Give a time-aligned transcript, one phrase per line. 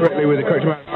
[0.00, 0.86] correctly with the correct amount.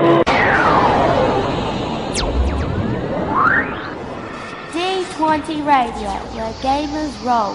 [4.72, 7.54] D20 Radio, where gamers roll.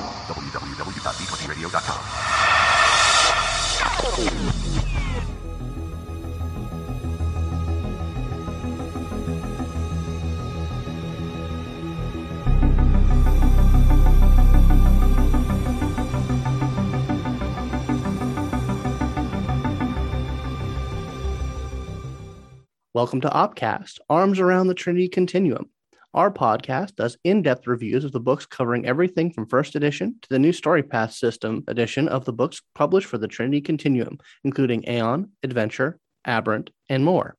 [22.99, 25.70] Welcome to Opcast, Arms Around the Trinity Continuum.
[26.13, 30.27] Our podcast does in depth reviews of the books covering everything from first edition to
[30.30, 34.84] the new Story Path system edition of the books published for the Trinity Continuum, including
[34.85, 37.38] Aeon, Adventure, Aberrant, and more.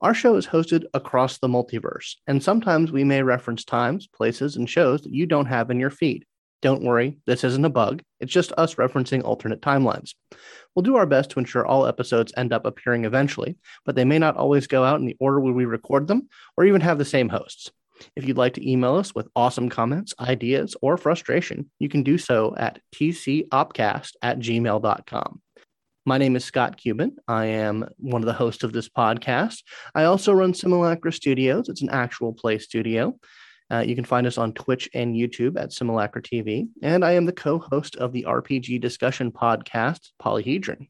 [0.00, 4.68] Our show is hosted across the multiverse, and sometimes we may reference times, places, and
[4.68, 6.24] shows that you don't have in your feed.
[6.64, 8.02] Don't worry, this isn't a bug.
[8.20, 10.14] It's just us referencing alternate timelines.
[10.74, 14.18] We'll do our best to ensure all episodes end up appearing eventually, but they may
[14.18, 16.26] not always go out in the order where we record them
[16.56, 17.70] or even have the same hosts.
[18.16, 22.16] If you'd like to email us with awesome comments, ideas, or frustration, you can do
[22.16, 25.42] so at tcopcast at gmail.com.
[26.06, 27.18] My name is Scott Cuban.
[27.28, 29.62] I am one of the hosts of this podcast.
[29.94, 31.68] I also run Simulacra Studios.
[31.68, 33.18] It's an actual play studio.
[33.70, 36.68] Uh, you can find us on Twitch and YouTube at Simulacra TV.
[36.82, 40.88] And I am the co host of the RPG discussion podcast, Polyhedron.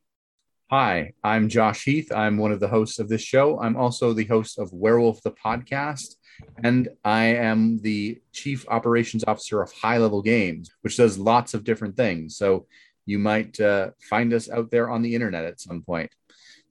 [0.70, 2.11] Hi, I'm Josh Heath.
[2.11, 3.61] I'm one of the hosts of this show.
[3.61, 6.17] I'm also the host of Werewolf the Podcast,
[6.64, 11.64] and I am the Chief Operations Officer of High Level Games, which does lots of
[11.64, 12.36] different things.
[12.36, 12.67] So
[13.06, 16.11] you might uh, find us out there on the internet at some point.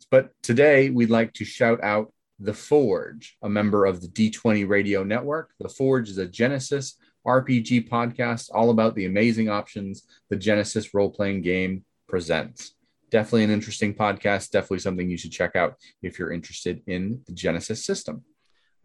[0.09, 5.03] But today we'd like to shout out the Forge, a member of the D20 Radio
[5.03, 5.51] Network.
[5.59, 6.93] The Forge is a Genesys
[7.25, 12.75] RPG podcast all about the amazing options the Genesys role playing game presents.
[13.11, 14.49] Definitely an interesting podcast.
[14.49, 18.23] Definitely something you should check out if you're interested in the Genesys system.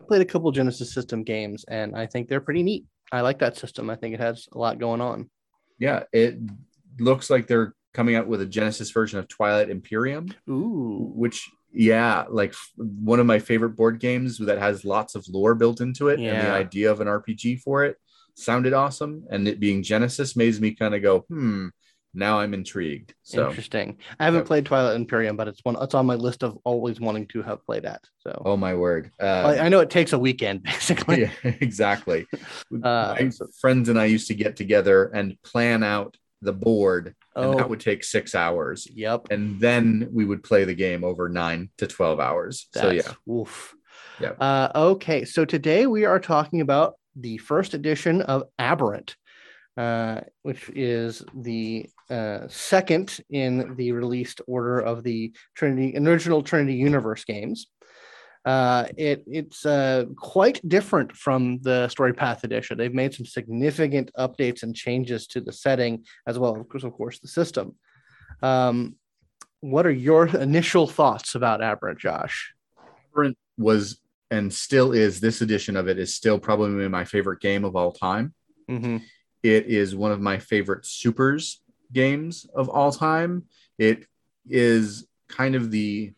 [0.01, 2.85] I played a couple Genesys system games, and I think they're pretty neat.
[3.11, 3.91] I like that system.
[3.91, 5.31] I think it has a lot going on.
[5.79, 6.39] Yeah, it
[7.01, 10.29] looks like they're coming out with a Genesys version of Twilight Imperium.
[10.49, 11.11] Ooh.
[11.15, 15.81] Which yeah, like one of my favorite board games that has lots of lore built
[15.81, 16.33] into it, yeah.
[16.33, 17.97] and the idea of an RPG for it
[18.35, 19.25] sounded awesome.
[19.31, 21.69] And it being Genesys made me kind of go, hmm.
[22.15, 23.15] Now I'm intrigued.
[23.23, 23.99] So interesting.
[24.19, 25.77] I haven't played Twilight Imperium, but it's one.
[25.81, 28.01] It's on my list of always wanting to have played at.
[28.21, 29.13] So oh my word!
[29.21, 31.21] Uh, I, I know it takes a weekend basically.
[31.21, 32.27] Yeah, exactly.
[32.83, 33.15] uh,
[33.61, 37.57] friends and I used to get together and plan out the board and oh.
[37.57, 38.87] that would take six hours.
[38.93, 39.29] Yep.
[39.31, 42.69] And then we would play the game over nine to 12 hours.
[42.73, 43.33] That's, so, yeah.
[43.33, 43.75] Oof.
[44.21, 44.31] Yeah.
[44.31, 45.25] Uh, okay.
[45.25, 49.15] So, today we are talking about the first edition of Aberrant,
[49.77, 56.75] uh, which is the uh, second in the released order of the Trinity original Trinity
[56.75, 57.69] Universe games.
[58.49, 62.79] Uh, it it's uh, quite different from the Story Path edition.
[62.79, 67.19] They've made some significant updates and changes to the setting, as well as, of course,
[67.19, 67.75] the system.
[68.41, 68.97] Um,
[69.61, 72.55] what are your initial thoughts about Aberrant, Josh?
[73.13, 74.01] Aberrant was
[74.31, 77.93] and still is this edition of it is still probably my favorite game of all
[77.93, 78.33] time.
[78.71, 78.99] Mm-hmm.
[79.43, 81.61] It is one of my favorite supers
[81.93, 83.45] games of all time.
[83.77, 84.07] It
[84.49, 86.15] is kind of the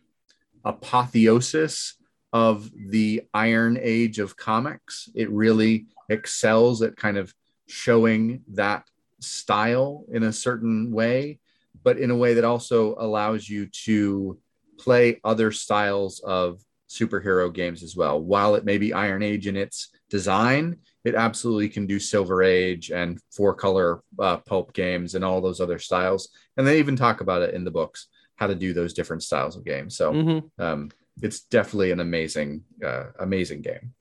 [0.65, 1.97] apotheosis
[2.33, 5.09] of the Iron Age of comics.
[5.15, 7.35] It really excels at kind of
[7.67, 8.85] showing that
[9.21, 11.39] style in a certain way,
[11.83, 14.39] but in a way that also allows you to
[14.79, 18.21] play other styles of superhero games as well.
[18.21, 22.91] While it may be Iron Age in its design, it absolutely can do Silver Age
[22.91, 26.31] and four color uh, pulp games and all those other styles.
[26.57, 29.57] And they even talk about it in the books how to do those different styles
[29.57, 29.97] of games.
[29.97, 30.63] So, mm-hmm.
[30.63, 30.91] um,
[31.23, 33.95] it's definitely an amazing, uh, amazing game.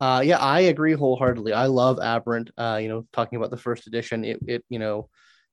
[0.00, 1.52] Uh, yeah, I agree wholeheartedly.
[1.52, 2.50] I love Aberrant.
[2.56, 5.10] Uh, you know, talking about the first edition, it, it, you know,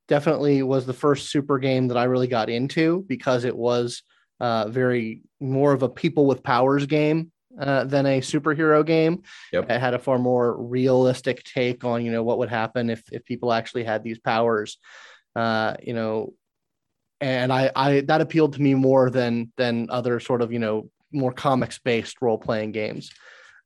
[0.08, 4.04] definitely was the first super game that I really got into because it was
[4.40, 9.24] uh, very more of a people with powers game uh, than a superhero game.
[9.52, 9.70] Yep.
[9.70, 13.26] It had a far more realistic take on, you know, what would happen if if
[13.26, 14.78] people actually had these powers.
[15.36, 16.34] Uh, you know,
[17.22, 20.90] and I, I that appealed to me more than than other sort of you know
[21.12, 23.12] more comics based role playing games.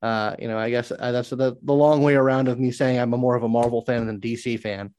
[0.02, 3.00] Uh, you know, I guess uh, that's the the long way around of me saying
[3.00, 4.94] I'm a more of a Marvel fan than DC fan.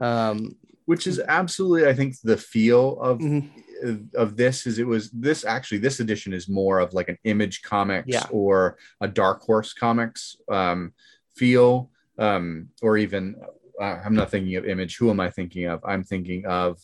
[0.00, 0.56] Um,
[0.86, 4.04] Which is absolutely, I think, the feel of mm-hmm.
[4.14, 7.62] of this is it was this actually this edition is more of like an Image
[7.62, 8.26] Comics yeah.
[8.30, 10.92] or a Dark Horse Comics um,
[11.34, 13.34] feel, um, or even
[13.80, 14.98] uh, I'm not thinking of Image.
[14.98, 15.80] Who am I thinking of?
[15.86, 16.78] I'm thinking of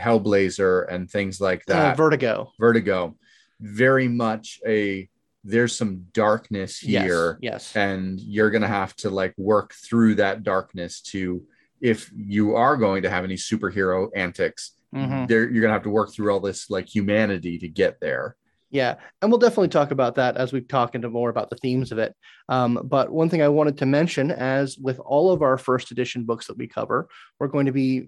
[0.00, 1.96] Hellblazer and things like Uh, that.
[1.96, 2.52] Vertigo.
[2.58, 3.16] Vertigo,
[3.60, 5.08] very much a
[5.42, 7.72] there's some darkness here, Yes.
[7.74, 7.76] Yes.
[7.76, 11.42] and you're gonna have to like work through that darkness to
[11.80, 15.28] if you are going to have any superhero antics, Mhm.
[15.28, 18.36] there you're gonna have to work through all this like humanity to get there.
[18.72, 21.90] Yeah, and we'll definitely talk about that as we talk into more about the themes
[21.90, 22.14] of it.
[22.50, 26.24] Um, but one thing I wanted to mention, as with all of our first edition
[26.24, 27.08] books that we cover,
[27.40, 28.06] we're going to be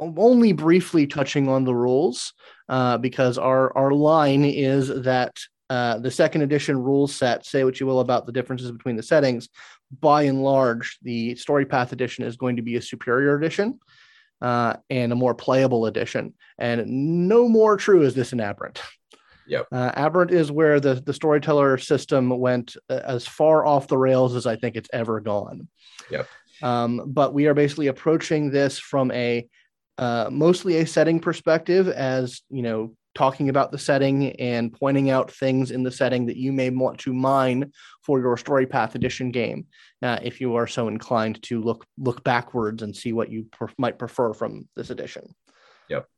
[0.00, 2.32] only briefly touching on the rules
[2.68, 5.36] uh, because our our line is that
[5.70, 7.46] uh, the second edition rule set.
[7.46, 9.48] Say what you will about the differences between the settings.
[10.00, 13.78] By and large, the Story Path edition is going to be a superior edition.
[14.40, 16.84] Uh, and a more playable edition, and
[17.28, 18.82] no more true is this in Aberrant.
[19.70, 24.34] Uh, Aberrant is where the, the storyteller system went uh, as far off the rails
[24.34, 25.68] as I think it's ever gone.
[26.10, 26.28] Yep.
[26.62, 29.46] Um, but we are basically approaching this from a
[29.98, 35.30] uh, mostly a setting perspective, as you know, talking about the setting and pointing out
[35.30, 37.70] things in the setting that you may want to mine
[38.02, 39.66] for your story path edition game,
[40.02, 43.68] uh, if you are so inclined to look look backwards and see what you per-
[43.78, 45.34] might prefer from this edition.
[45.88, 46.08] Yep.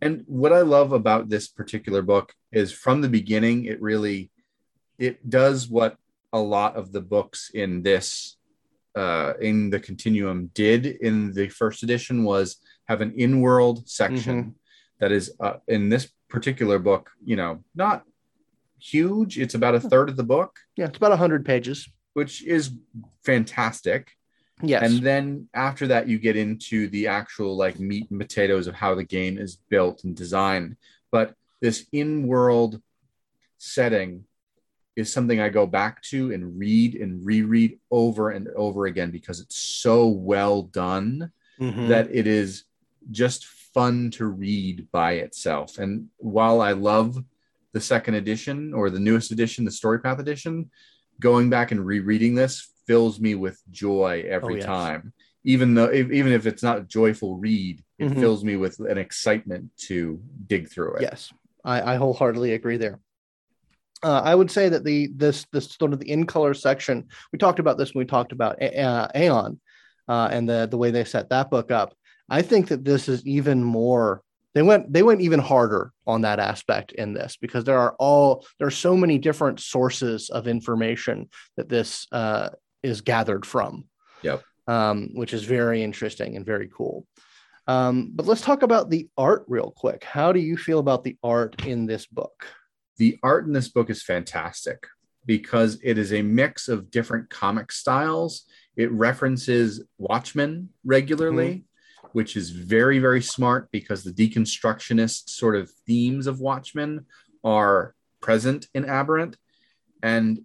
[0.00, 4.30] And what I love about this particular book is from the beginning, it really
[4.98, 5.96] it does what
[6.32, 8.37] a lot of the books in this
[8.98, 12.56] uh, in the continuum did in the first edition was
[12.86, 14.54] have an in-world section
[15.00, 18.04] that is uh, in this particular book, you know, not
[18.80, 19.38] huge.
[19.38, 21.88] It's about a third of the book, Yeah, it's about hundred pages.
[22.14, 22.72] which is
[23.24, 24.10] fantastic.
[24.62, 24.82] Yes.
[24.82, 28.94] And then after that, you get into the actual like meat and potatoes of how
[28.96, 30.76] the game is built and designed.
[31.12, 32.80] But this in world
[33.58, 34.24] setting
[34.98, 39.38] is something I go back to and read and reread over and over again because
[39.40, 41.30] it's so well done
[41.60, 41.88] Mhm.
[41.88, 42.64] that it is
[43.12, 45.78] just fun to read by itself.
[45.78, 47.22] And while I love
[47.72, 50.68] the second edition or the newest edition, the Story Path edition,
[51.20, 54.66] going back and rereading this fills me with joy every Oh, yes.
[54.66, 55.12] time.
[55.44, 58.18] Even though, if, even if it's not a joyful read, it Mhm.
[58.20, 61.02] fills me with an excitement to dig through it.
[61.02, 61.32] Yes,
[61.64, 62.98] I, I wholeheartedly agree there.
[64.02, 67.38] Uh, I would say that the this this sort of the in color section we
[67.38, 69.60] talked about this when we talked about A- uh, Aeon
[70.08, 71.94] uh, and the the way they set that book up.
[72.30, 74.22] I think that this is even more.
[74.54, 78.46] They went they went even harder on that aspect in this because there are all
[78.58, 82.50] there are so many different sources of information that this uh,
[82.82, 83.84] is gathered from.
[84.22, 84.42] Yep.
[84.66, 87.06] Um, which is very interesting and very cool.
[87.66, 90.04] Um, but let's talk about the art real quick.
[90.04, 92.46] How do you feel about the art in this book?
[92.98, 94.86] The art in this book is fantastic
[95.24, 98.44] because it is a mix of different comic styles.
[98.76, 102.08] It references Watchmen regularly, mm-hmm.
[102.12, 107.06] which is very, very smart because the deconstructionist sort of themes of Watchmen
[107.44, 109.36] are present in Aberrant.
[110.02, 110.40] And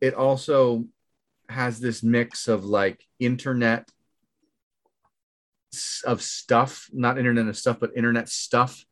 [0.00, 0.84] it also
[1.48, 3.88] has this mix of like internet
[6.04, 8.84] of stuff, not internet of stuff, but internet stuff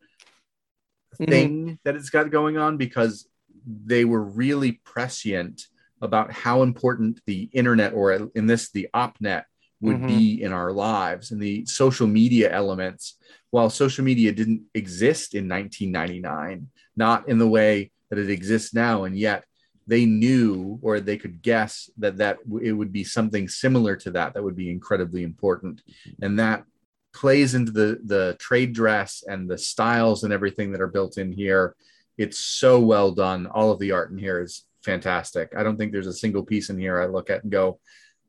[1.17, 3.27] thing that it's got going on because
[3.67, 5.67] they were really prescient
[6.03, 9.45] about how important the internet or in this the opnet
[9.81, 10.07] would Mhm.
[10.07, 13.17] be in our lives and the social media elements.
[13.51, 19.05] While social media didn't exist in 1999 not in the way that it exists now
[19.05, 19.45] and yet
[19.87, 24.35] they knew or they could guess that that it would be something similar to that
[24.35, 25.83] that would be incredibly important.
[26.23, 26.65] And that
[27.13, 31.33] plays into the the trade dress and the styles and everything that are built in
[31.33, 31.75] here.
[32.17, 33.47] It's so well done.
[33.47, 35.53] All of the art in here is fantastic.
[35.57, 37.81] I don't think there's a single piece in here i look at and go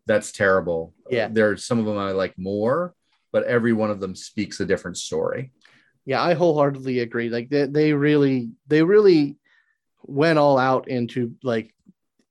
[0.07, 0.93] that's terrible.
[1.09, 1.29] Yeah.
[1.31, 2.95] there's some of them i like more
[3.31, 5.51] but every one of them speaks a different story.
[6.05, 7.29] Yeah, I wholeheartedly agree.
[7.29, 9.37] Like they, they really, they really
[10.03, 11.73] went all out into like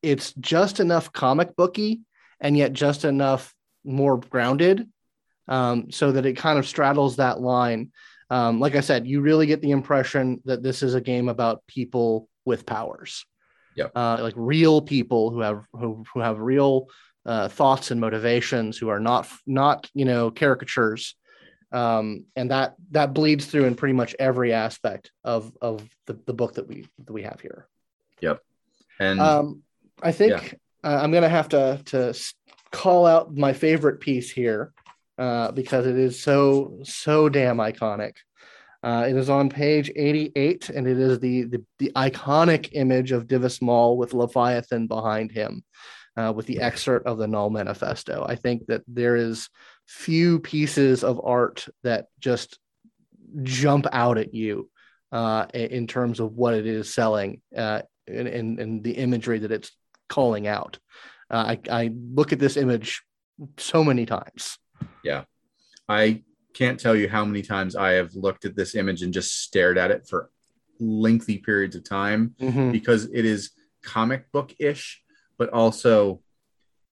[0.02, 2.00] it's just enough comic booky
[2.40, 3.54] and yet just enough
[3.84, 4.88] more grounded,
[5.50, 7.90] um, so that it kind of straddles that line.
[8.30, 11.66] Um, like I said, you really get the impression that this is a game about
[11.66, 13.26] people with powers.
[13.76, 13.92] Yep.
[13.94, 16.88] Uh, like real people who have who, who have real
[17.26, 21.16] uh, thoughts and motivations, who are not not you know caricatures
[21.72, 26.32] um, and that that bleeds through in pretty much every aspect of of the, the
[26.32, 27.66] book that we that we have here.
[28.20, 28.40] Yep
[28.98, 29.62] and Um,
[30.02, 30.54] I think
[30.84, 32.14] uh, I'm gonna have to to
[32.70, 34.72] call out my favorite piece here
[35.20, 38.14] uh, because it is so so damn iconic.
[38.82, 43.26] Uh, it is on page 88, and it is the the, the iconic image of
[43.26, 45.62] Divis Mal with Leviathan behind him,
[46.16, 48.24] uh, with the excerpt of the Null Manifesto.
[48.26, 49.50] I think that there is
[49.86, 52.58] few pieces of art that just
[53.42, 54.70] jump out at you
[55.12, 59.52] uh, in terms of what it is selling uh, and, and, and the imagery that
[59.52, 59.70] it's
[60.08, 60.78] calling out.
[61.28, 63.02] Uh, I, I look at this image
[63.58, 64.58] so many times.
[65.02, 65.24] Yeah.
[65.88, 66.22] I
[66.54, 69.78] can't tell you how many times I have looked at this image and just stared
[69.78, 70.30] at it for
[70.78, 72.72] lengthy periods of time Mhm.
[72.72, 73.50] because it is
[73.82, 75.02] comic book ish,
[75.38, 76.22] but also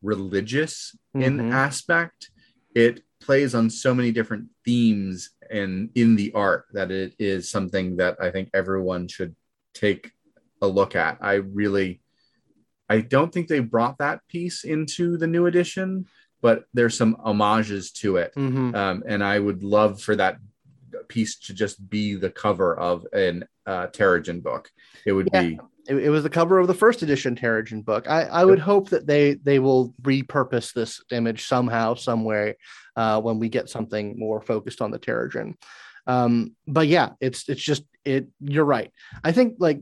[0.03, 1.53] religious in Mhm.
[1.53, 2.31] aspect.
[2.75, 7.97] It plays on so many different themes and in the art that it is something
[7.97, 9.35] that I think everyone should
[9.75, 10.13] take
[10.63, 11.19] a look at.
[11.21, 12.01] I really,
[12.89, 16.07] I don't think they brought that piece into the new edition,
[16.41, 18.33] but there's some homages to it.
[18.37, 18.75] Mhm.
[18.75, 20.39] Um, and I would love for that
[21.09, 24.71] piece to just be the cover of an uh, Teragen book.
[25.05, 25.43] It would Yeah.
[25.43, 28.09] be It, it was the cover of the first edition Teragen book.
[28.09, 32.57] I, I would hope that they they will repurpose this image somehow, some way,
[32.95, 35.55] uh, when we get something more focused on the Teragen.
[36.07, 38.29] Um, but yeah, it's it's just it.
[38.41, 38.91] You're right.
[39.25, 39.81] I think like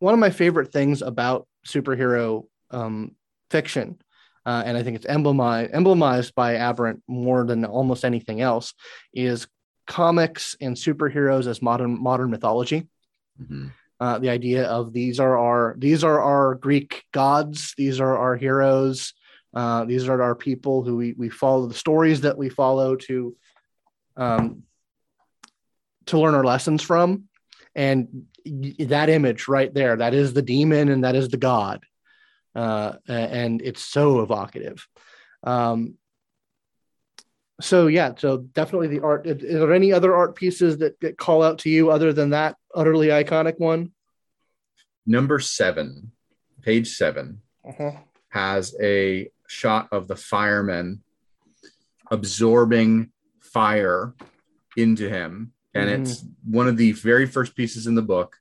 [0.00, 3.14] one of my favorite things about superhero um,
[3.50, 4.00] fiction,
[4.46, 8.74] uh, and I think it's emblemized emblemized by Aberrant more than almost anything else,
[9.12, 9.46] is
[9.86, 12.88] comics and superheroes as modern modern mythology.
[13.40, 13.72] Mhm.
[14.00, 18.36] uh, the idea of these are our these are our Greek gods, these are our
[18.36, 19.12] heroes,
[19.54, 23.36] uh, these are our people who we we follow the stories that we follow to
[24.16, 24.62] um,
[26.06, 27.24] to learn our lessons from,
[27.74, 28.26] and
[28.78, 31.84] that image right there that is the demon and that is the god,
[32.54, 34.86] uh, and it's so evocative.
[35.42, 35.94] Um,
[37.60, 39.26] so yeah, so definitely the art.
[39.26, 42.56] Is, there any other art pieces that, that call out to you other than that
[42.74, 43.92] utterly iconic one?
[45.06, 46.12] number seven,
[46.62, 47.40] page 7
[48.28, 51.02] has a shot of the fireman
[52.10, 54.14] absorbing fire
[54.76, 55.52] into him.
[55.74, 56.00] And Mhm.
[56.00, 58.36] it's one of the very first pieces in the book,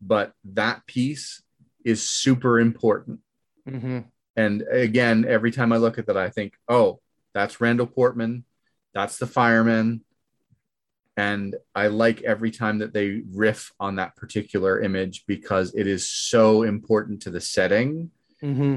[0.00, 1.42] but that piece
[1.84, 3.20] is super important.
[3.68, 4.00] Mm-hmm.
[4.36, 7.00] And again, every time I look at that, I think, oh,
[7.34, 8.44] that's Randall Portman.
[8.92, 10.02] That's the fireman.
[11.16, 16.08] And I like every time that they riff on that particular image because it is
[16.08, 18.10] so important to the setting
[18.42, 18.76] Mm-hmm.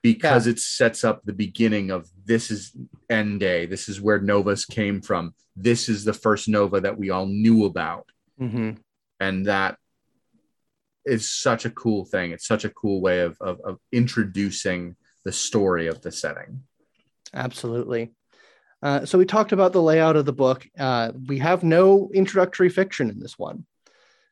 [0.00, 2.74] because it sets up the beginning of this is
[3.10, 3.66] end day.
[3.66, 5.34] This is where Novas came from.
[5.54, 8.06] This is the first Nova that we all knew about.
[8.40, 8.80] Mm-hmm.
[9.20, 9.76] And that
[11.04, 12.32] is such a cool thing.
[12.32, 16.62] It's such a cool way of, of, of introducing the story of the setting.
[17.34, 18.12] Absolutely.
[18.82, 20.66] Uh, so we talked about the layout of the book.
[20.78, 23.64] Uh, we have no introductory fiction in this one,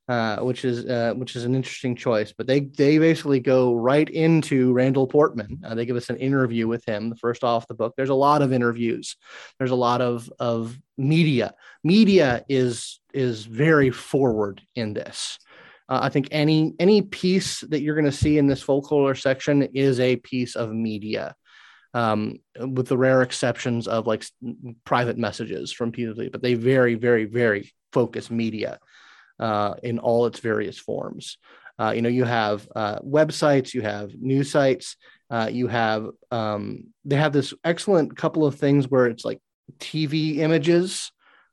[0.08, 2.32] uh, which is uh, which is an interesting choice.
[2.36, 5.62] But they they basically go right into Randall Portman.
[5.64, 7.94] Uh, they give us an interview with him, the first off the book.
[7.96, 9.16] There's a lot of interviews.
[9.58, 11.54] There's a lot of of media.
[11.84, 15.38] Media is is very forward in this.
[15.90, 19.62] Uh, I think any any piece that you're going to see in this folklore section
[19.74, 21.34] is a piece of media
[21.94, 24.24] um, with the rare exceptions of like
[24.84, 28.78] private messages from people, but they very, very, very focus media
[29.40, 31.38] uh, in all its various forms.
[31.78, 34.96] Uh, you know, you have uh, websites, you have news sites,
[35.30, 39.40] uh, you have um, they have this excellent couple of things where it's like
[39.78, 41.10] TV images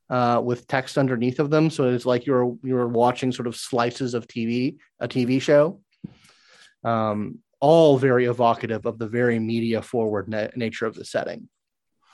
[0.09, 4.13] uh, with text underneath of them, so it's like you're you're watching sort of slices
[4.13, 5.81] of TV, a TV show.
[6.83, 11.49] Um, all very evocative of the very media forward na- nature of the setting.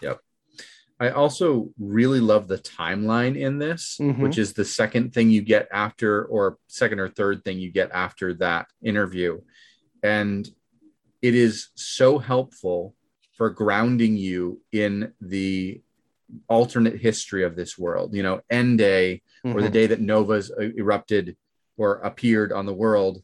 [0.01, 0.19] Yep.
[0.99, 4.19] I also really love the timeline in this, Mhm.
[4.19, 7.91] which is the second thing you get after, or second or third thing you get
[7.91, 9.41] after that interview.
[10.01, 10.47] And
[11.21, 12.95] it is so helpful
[13.35, 15.81] for grounding you in the
[16.47, 18.13] alternate history of this world.
[18.15, 19.73] You know, End Day, or the Mhm.
[19.73, 21.35] day that novas uh, erupted
[21.77, 23.23] or appeared on the world,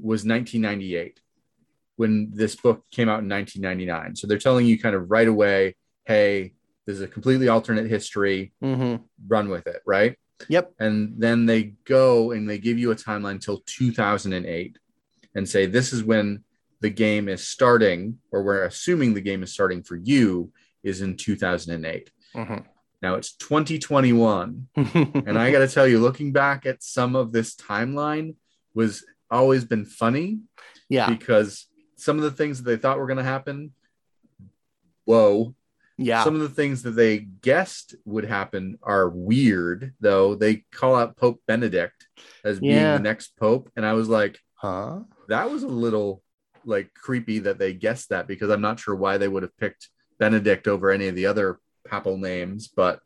[0.00, 1.20] was 1998
[1.96, 4.14] when this book came out in 1999.
[4.16, 5.74] So they're telling you kind of right away,
[6.06, 6.54] hey,
[6.86, 8.52] this is a completely alternate history.
[8.62, 9.02] Mhm.
[9.26, 10.16] Run with it, right?
[10.48, 10.74] Yep.
[10.78, 14.78] And then they go and they give you a timeline till 2008
[15.34, 16.44] and say this is when
[16.80, 20.52] the game is starting, or we're assuming the game is starting for you
[20.84, 22.10] is in 2008.
[22.34, 22.64] Mhm.
[23.02, 24.68] Now it's 2021.
[24.76, 28.34] And I got to tell you, looking back at some of this timeline
[28.74, 30.40] was always been funny
[30.88, 31.66] yeah, because
[31.96, 33.72] some of the things that they thought were going to happen,
[35.04, 35.54] whoa.
[35.96, 40.34] yeah, Some of the things that they guessed would happen are weird, though.
[40.34, 42.06] They call out Pope Benedict
[42.44, 42.96] as being Yeah.
[42.96, 43.70] the next pope.
[43.76, 45.00] And I was like, huh?
[45.28, 46.22] that was a little
[46.64, 49.88] like creepy that they guessed that because I'm not sure why they would have picked
[50.18, 51.58] Benedict over any of the other
[51.88, 53.00] papal names, but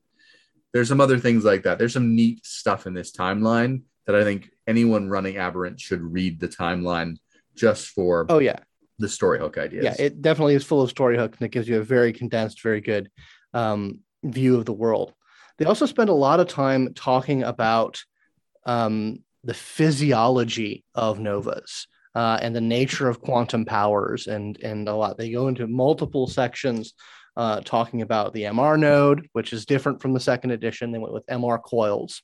[0.72, 1.78] there's some other things like that.
[1.78, 6.40] There's some neat stuff in this timeline that I think anyone running Aberrant should read
[6.40, 7.16] the timeline
[7.54, 8.58] just for Oh yeah,
[8.98, 9.84] the story hook ideas.
[9.84, 9.94] yeah.
[9.98, 12.80] It definitely is full of story hooks, and it gives you a very condensed, very
[12.80, 13.10] good
[13.54, 15.12] um, view of the world.
[15.58, 18.02] They also spend a lot of time talking about
[18.64, 24.94] um, the physiology of novas uh, and the nature of quantum powers, and and a
[24.94, 25.18] lot.
[25.18, 26.94] They go into multiple sections
[27.36, 30.92] uh, talking about the MR node, which is different from the second edition.
[30.92, 32.22] They went with MR coils,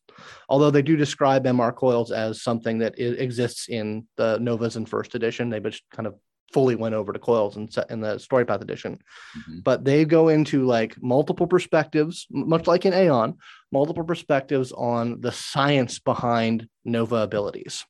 [0.48, 5.14] although they do describe MR coils as something that exists in the Novas in first
[5.14, 5.48] edition.
[5.50, 6.14] They just kind of
[6.52, 8.98] fully went over to coils in, in the story path edition
[9.36, 9.62] Mhm.
[9.64, 13.34] but they go into like multiple perspectives much like in aeon
[13.70, 17.84] multiple perspectives on the science behind nova abilities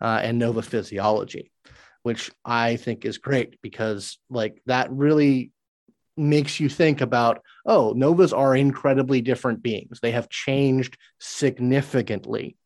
[0.00, 1.50] uh, and nova physiology
[2.04, 5.50] which i think is great because like that really
[6.16, 10.00] makes you think about oh novas are incredibly different beings.
[10.00, 12.56] They have changed significantly.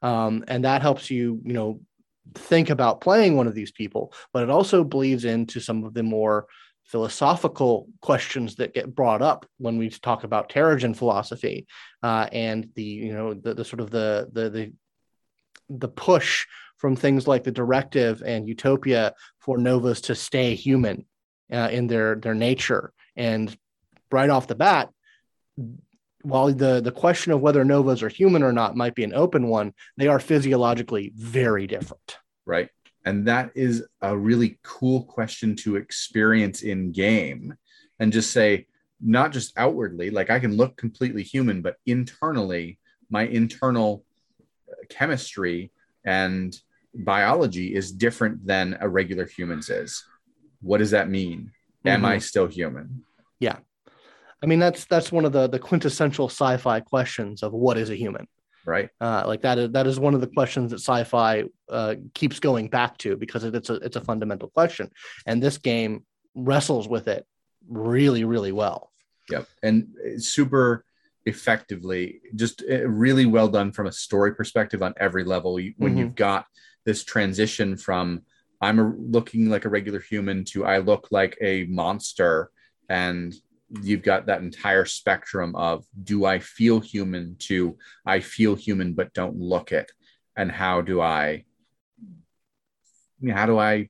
[0.00, 1.80] Um, and that helps you you know
[2.34, 6.02] think about playing one of these people but it also bleeds into some of the
[6.02, 6.46] more
[6.88, 11.66] philosophical questions that get brought up when we talk about Teragen philosophy
[12.02, 14.72] uh, and the you know the, the sort of the the the
[15.68, 16.46] the push
[16.78, 21.04] from things like the directive and utopia for novas to stay human
[21.52, 23.56] uh, in their their nature and
[24.10, 24.90] right off the bat
[26.22, 29.48] while the the question of whether novas are human or not might be an open
[29.48, 32.70] one they are physiologically very different right?
[33.04, 37.54] And that is a really cool question to experience in game
[38.00, 38.66] and just say,
[39.00, 42.78] not just outwardly, like I can look completely human, but internally,
[43.10, 44.04] my internal
[44.88, 45.70] chemistry
[46.04, 46.58] and
[46.94, 50.02] biology is different than a regular human's is.
[50.60, 51.52] What does that mean?
[51.84, 53.04] Am I still human?
[53.40, 53.58] Yeah.
[54.42, 57.96] I mean, that's that's one of the the quintessential sci-fi questions of what is a
[57.96, 58.26] human.
[58.66, 58.90] Right.
[59.00, 62.68] Uh, like that is that is one of the questions that sci-fi uh, keeps going
[62.68, 64.90] back to because it- it's a it's a fundamental question,
[65.26, 66.04] and this game
[66.34, 67.26] wrestles with it
[67.68, 68.90] really really well.
[69.30, 69.46] Yep.
[69.62, 70.84] And super
[71.26, 75.54] effectively, just uh, really well done from a story perspective on every level.
[75.54, 75.98] When Mhm.
[75.98, 76.46] you've got
[76.84, 78.22] this transition from
[78.60, 82.50] I'm a, looking like a regular human to I look like a monster,
[82.88, 83.34] and
[83.82, 89.12] you've got that entire spectrum of do I feel human to I feel human but
[89.12, 89.90] don't look it,
[90.36, 91.44] and how do I
[93.30, 93.88] how do I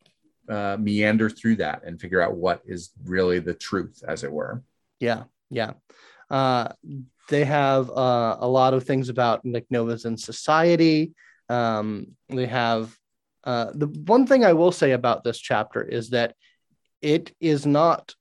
[0.48, 4.62] uh, meander through that and figure out what is really the truth, as it were.
[5.00, 5.72] Yeah, yeah.
[6.30, 6.68] Uh,
[7.28, 11.12] they have uh, a lot of things about like novas in society.
[11.48, 12.94] Um, they have
[13.48, 16.34] uh, the one thing I will say about this chapter is that
[17.00, 18.14] it is not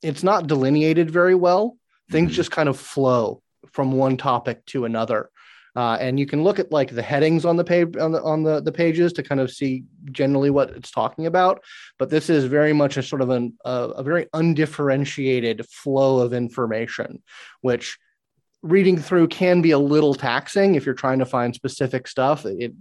[0.00, 1.76] it's not delineated very well.
[2.10, 2.36] Things Mhm.
[2.40, 3.42] just kind of flow
[3.74, 5.28] from one topic to another.
[5.76, 8.42] Uh, and you can look at like the headings on the page on the on
[8.44, 11.62] the, the pages to kind of see generally what it's talking about
[11.98, 16.32] but this is very much a sort of an, a, a very undifferentiated flow of
[16.32, 17.22] information,
[17.60, 17.98] which
[18.62, 22.46] reading through can be a little taxing if you're trying to find specific stuff.
[22.46, 22.72] It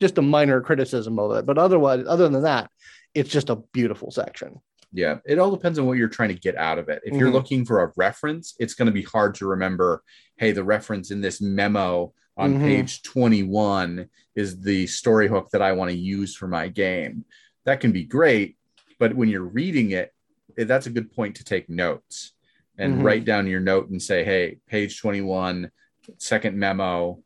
[0.00, 2.70] just a minor criticism of it, but otherwise, other than that,
[3.14, 4.60] it's just a beautiful section.
[4.92, 7.02] Yeah, it all depends on what you're trying to get out of it.
[7.04, 7.32] If you're Mhm.
[7.34, 10.02] looking for a reference, it's going to be hard to remember.
[10.36, 12.64] Hey, the reference in this memo on Mhm.
[12.64, 17.24] page 21 is the story hook that I want to use for my game.
[17.64, 18.56] That can be great,
[18.98, 20.14] but when you're reading it,
[20.56, 22.32] eh, that's a good point to take notes
[22.78, 23.04] and Mhm.
[23.04, 25.70] write down your note and say, hey, page 21,
[26.16, 27.22] second memo,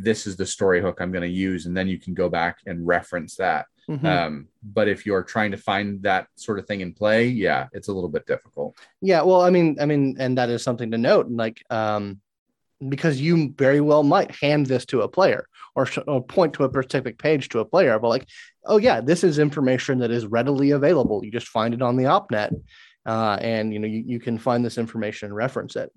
[0.00, 1.66] this is the story hook I'm going to use.
[1.66, 3.66] And then you can go back and reference that.
[3.90, 4.04] Mhm.
[4.04, 7.88] Um, but if you're trying to find that sort of thing in play, yeah, it's
[7.88, 8.76] a little bit difficult.
[9.00, 12.20] Yeah, well, I mean, I mean, and that is something to note, like, um,
[12.86, 16.64] because you very well might hand this to a player or, sh- or point to
[16.64, 18.26] a specific page to a player, but like,
[18.66, 21.24] oh yeah, this is information that is readily available.
[21.24, 22.52] You just find it on the opnet,
[23.06, 25.90] uh, and you know you, you can find this information and reference it.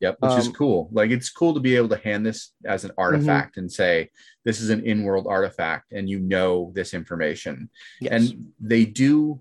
[0.00, 0.88] Yep, which is Um, cool.
[0.92, 4.10] Like it's cool to be able to hand this as an artifact and say
[4.44, 7.70] this is an in-world artifact, and you know this information.
[8.00, 8.12] Yes.
[8.12, 9.40] And they do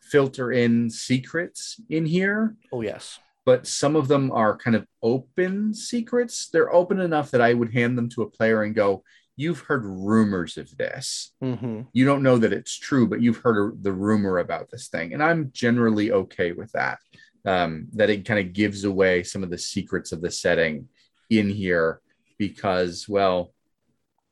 [0.00, 3.18] filter in secrets in here, oh yes.
[3.46, 6.48] but some of them are kind of open secrets.
[6.50, 9.02] They're open enough that I would hand them to a player and go,
[9.36, 11.32] "You've heard rumors of this.
[11.40, 15.14] hmm You don't know that it's true, but you've heard the rumor about this thing."
[15.14, 16.98] And I'm generally okay with that.
[17.46, 20.88] Um, that it kind of gives away some of the secrets of the setting
[21.28, 22.00] in here
[22.38, 23.52] because, well,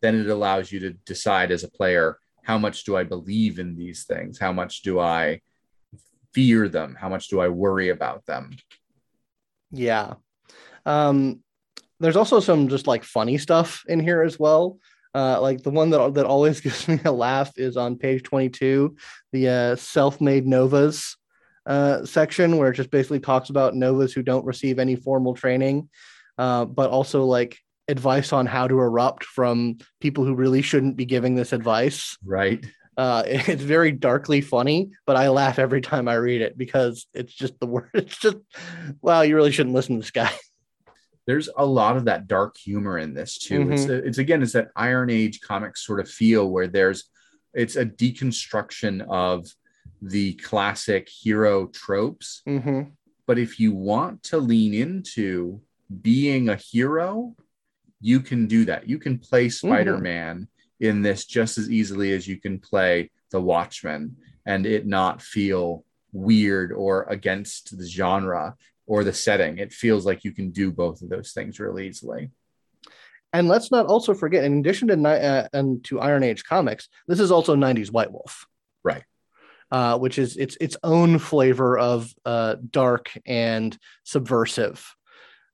[0.01, 3.77] then it allows you to decide as a player how much do I believe in
[3.77, 4.39] these things?
[4.39, 5.41] How much do I
[6.35, 6.97] fear them?
[6.99, 8.51] How much do I worry about them?
[9.71, 10.15] Yeah.
[10.85, 11.43] Um,
[12.01, 14.79] there's also some just like funny stuff in here as well.
[15.15, 18.97] Uh, like the one that that always gives me a laugh is on page 22,
[19.33, 21.17] the uh, self-made novas
[21.67, 25.89] uh, section, where it just basically talks about novas who don't receive any formal training,
[26.39, 31.05] uh, but also like advice on how to erupt from people who really shouldn't be
[31.05, 32.17] giving this advice.
[32.25, 32.65] Right.
[32.97, 37.33] Uh, it's very darkly funny, but I laugh every time I read it because it's
[37.33, 37.91] just the word.
[37.95, 38.39] It's just,
[39.01, 40.33] wow, you really shouldn't listen to this guy.
[41.27, 43.61] there's a lot of that dark humor in this too.
[43.61, 43.73] Mm-hmm.
[43.73, 47.05] It's, it's again, it's that Iron Age comic sort of feel where there's
[47.55, 49.47] it's a deconstruction of
[50.03, 52.43] the classic hero tropes.
[52.47, 52.91] Mm-hmm.
[53.27, 55.63] But if you want to lean into
[56.03, 57.37] being a hero,
[58.01, 58.89] you can do that.
[58.89, 59.49] You can play.
[59.49, 60.85] Spider Man mm-hmm.
[60.85, 65.85] in this just as easily as you can play The Watchmen and it not feel
[66.13, 69.59] weird or against the genre or the setting.
[69.59, 72.31] It feels like you can do both of those things really easily.
[73.33, 77.19] And let's not also forget, in addition to uh, and to Iron Age comics, this
[77.19, 78.47] is also '90s White Wolf?
[79.73, 84.87] Uh, which is its its own flavor of uh, dark and subversive.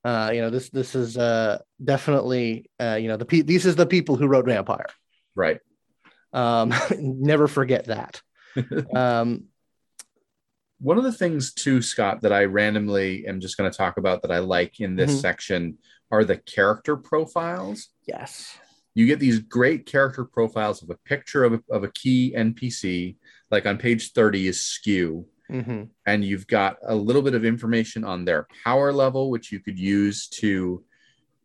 [0.05, 3.77] Uh, you know, this this is uh, definitely uh, you know the pe- these is
[3.77, 4.89] the people who wrote Vampire,
[5.37, 5.61] right?
[6.33, 8.21] Um, never forget that.
[8.93, 9.45] um,
[10.81, 14.23] one of the things too scott that i randomly am just going to talk about
[14.23, 15.21] that i like in this mm-hmm.
[15.21, 15.79] section
[16.13, 18.57] are the character profiles yes
[18.95, 23.17] you get these great character profiles of a picture of a, of a key npc
[23.51, 25.85] like on page 30 is skew mm-hmm.
[26.07, 29.79] and you've got a little bit of information on their power level which you could
[29.79, 30.85] use to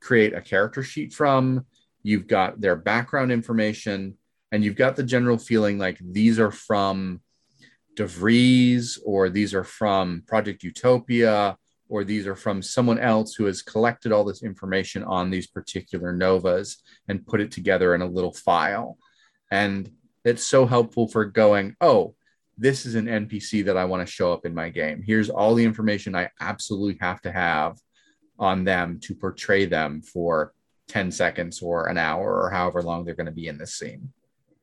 [0.02, 1.66] create a character sheet from
[2.04, 4.18] you've got their background information
[4.52, 7.22] and you've got the general feeling like these are from
[7.96, 11.58] DeVries, or these are from Project Utopia,
[11.89, 16.12] or these are from someone else who has collected all this information on these particular
[16.12, 18.98] novas and put it together in a little file.
[19.52, 19.92] And
[20.24, 22.16] it's so helpful for going, oh,
[22.58, 25.02] this is an NPC that I want to show up in my game.
[25.06, 27.78] Here's all the information I absolutely have to have
[28.38, 30.54] on them to portray them for
[30.90, 34.12] 10 seconds or an hour or however long they're going to be in this scene.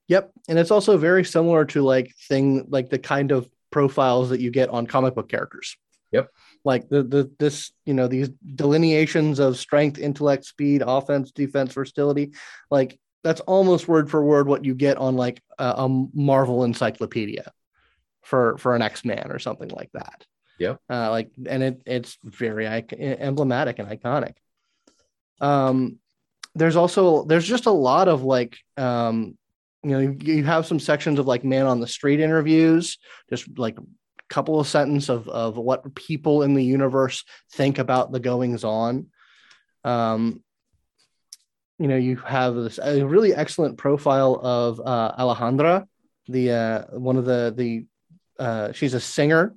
[0.09, 4.41] Yep, and it's also very similar to like thing like the kind of profiles that
[4.41, 5.77] you get on comic book characters.
[6.11, 6.31] Yep.
[6.65, 12.33] Like the the this you know these delineations of strength, intellect, speed, offense, defense, versatility,
[12.73, 17.53] like that's almost word for word what you get on like a, a Marvel encyclopedia
[18.23, 20.25] for for an X Man or something like that.
[20.59, 20.77] Yeah.
[20.89, 24.35] Uh, like and it it's very emblematic and iconic.
[25.41, 25.99] Um,
[26.55, 29.37] there's also there's just a lot of like um
[29.83, 32.99] you know you have some sections of like man on the street interviews
[33.31, 33.83] just like a
[34.29, 39.07] couple of sentences of, of what people in the universe think about the goings on
[39.85, 40.43] um
[41.81, 45.87] you know you have this a really excellent profile of uh, alejandra
[46.29, 47.87] the uh, one of the the
[48.43, 49.55] uh, she's a singer.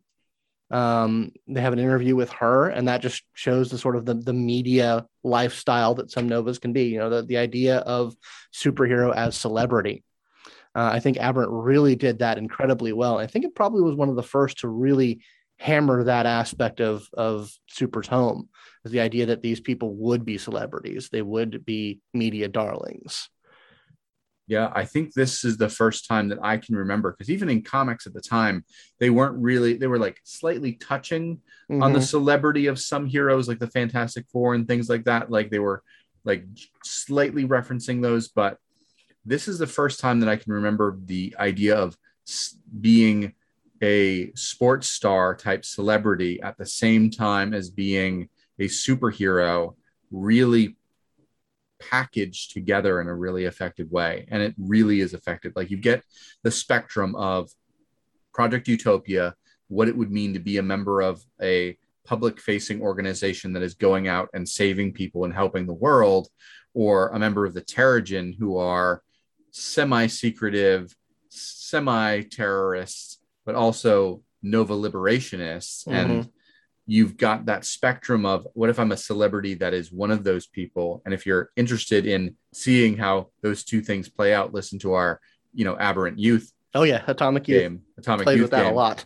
[0.71, 4.15] Um, they have an interview with her and that just shows the sort of the,
[4.15, 8.15] the media lifestyle that some novas can be you know the, the idea of
[8.51, 10.03] superhero as celebrity.
[10.73, 13.19] Uh, I think Aberrant really did that incredibly well.
[13.19, 15.21] I think it probably was one of the first to really
[15.59, 18.49] hammer that aspect of of Super's home
[18.85, 23.29] is the idea that these people would be celebrities, they would be media darlings.
[24.45, 27.61] Yeah, I think this is the first time that I can remember because even in
[27.61, 28.65] comics at the time,
[28.99, 31.37] they weren't really, they were like slightly touching
[31.71, 31.81] mm-hmm.
[31.81, 32.05] on the mm-hmm.
[32.05, 35.31] celebrity of some heroes like the Fantastic Four and things like that.
[35.31, 35.81] Like they were
[36.25, 36.45] like
[36.83, 38.57] slightly referencing those, but
[39.25, 41.97] this is the first time that I can remember the idea of
[42.81, 43.33] being
[43.81, 49.75] a sports star type celebrity at the same time as being a superhero
[50.11, 50.77] really
[51.89, 54.27] packaged together in a really effective way.
[54.29, 55.53] And it really is effective.
[55.55, 56.03] Like you get
[56.43, 57.49] the spectrum of
[58.33, 59.35] Project Utopia,
[59.67, 63.75] what it would mean to be a member of a public facing organization that is
[63.75, 66.27] going out and saving people and helping the world,
[66.73, 69.01] or a member of the Teragen who are
[69.51, 70.95] semi secretive,
[71.29, 75.87] semi terrorists, but also Nova liberationists.
[75.87, 75.93] Mm-hmm.
[75.93, 76.29] And
[76.85, 80.47] you've got that spectrum of what if I'm a celebrity that is one of those
[80.47, 81.01] people?
[81.05, 85.19] And if you're interested in seeing how those two things play out, listen to our,
[85.53, 86.51] you know, aberrant youth.
[86.73, 87.61] Oh yeah, Atomic Youth.
[87.61, 87.81] Game.
[87.97, 88.73] Atomic Played Youth with that game.
[88.73, 89.05] a lot.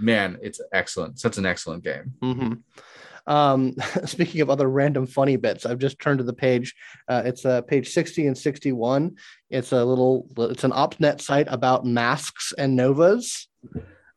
[0.00, 1.18] Man, it's excellent.
[1.18, 2.14] Such an excellent game.
[2.22, 2.52] Mm-hmm.
[3.26, 6.74] Um, speaking of other random funny bits, I've just turned to the page.
[7.08, 9.16] Uh, it's uh, page 60 and 61.
[9.50, 13.48] It's a little, it's an OpNet site about masks and novas.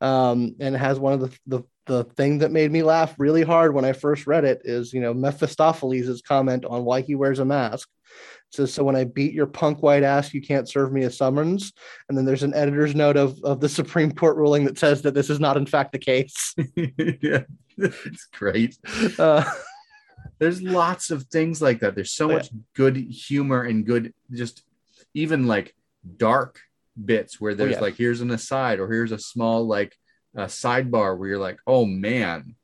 [0.01, 3.43] Um, and it has one of the, the the thing that made me laugh really
[3.43, 7.39] hard when I first read it is, you know, Mephistopheles' comment on why he wears
[7.39, 7.89] a mask.
[8.49, 11.11] It says, so when I beat your punk white ass, you can't serve me a
[11.11, 11.73] summons.
[12.07, 15.13] And then there's an editor's note of, of the Supreme Court ruling that says that
[15.13, 16.55] this is not in fact the case.
[16.75, 17.43] yeah,
[17.77, 18.77] it's great.
[19.19, 19.43] Uh,
[20.39, 21.95] There's lots of things like that.
[21.95, 22.35] There's so Oh, yeah.
[22.37, 24.63] much good humor and good, just
[25.13, 25.73] even like
[26.17, 26.59] dark
[27.03, 27.81] bits where there's Oh, yeah.
[27.81, 29.97] like, here's an aside or here's a small like
[30.37, 32.55] uh, sidebar where you're like, oh man,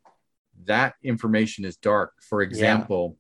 [0.66, 2.14] that information is dark.
[2.22, 3.18] For example,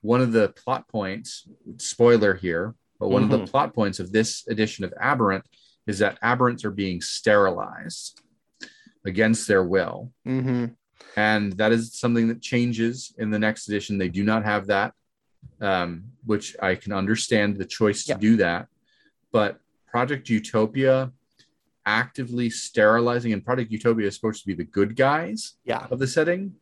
[0.00, 3.50] one of the plot points, spoiler here, but one of the Mhm.
[3.50, 5.44] plot points of this edition of Aberrant
[5.86, 8.20] is that aberrants are being sterilized
[9.04, 10.12] against their will.
[10.26, 10.74] mhm.
[11.16, 13.98] And that is something that changes in the next edition.
[13.98, 14.94] They do not have that,
[15.60, 18.14] um, which I can understand the choice Yeah.
[18.14, 18.68] to do that.
[19.32, 21.12] But Project Utopia
[21.86, 25.86] actively sterilizing, and Project Utopia is supposed to be the good guys Yeah.
[25.90, 26.54] of the setting.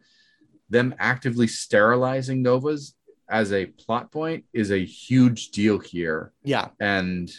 [0.70, 2.94] Them actively sterilizing Novas
[3.28, 6.32] as a plot point is a huge deal here.
[6.44, 6.68] Yeah.
[6.78, 7.30] And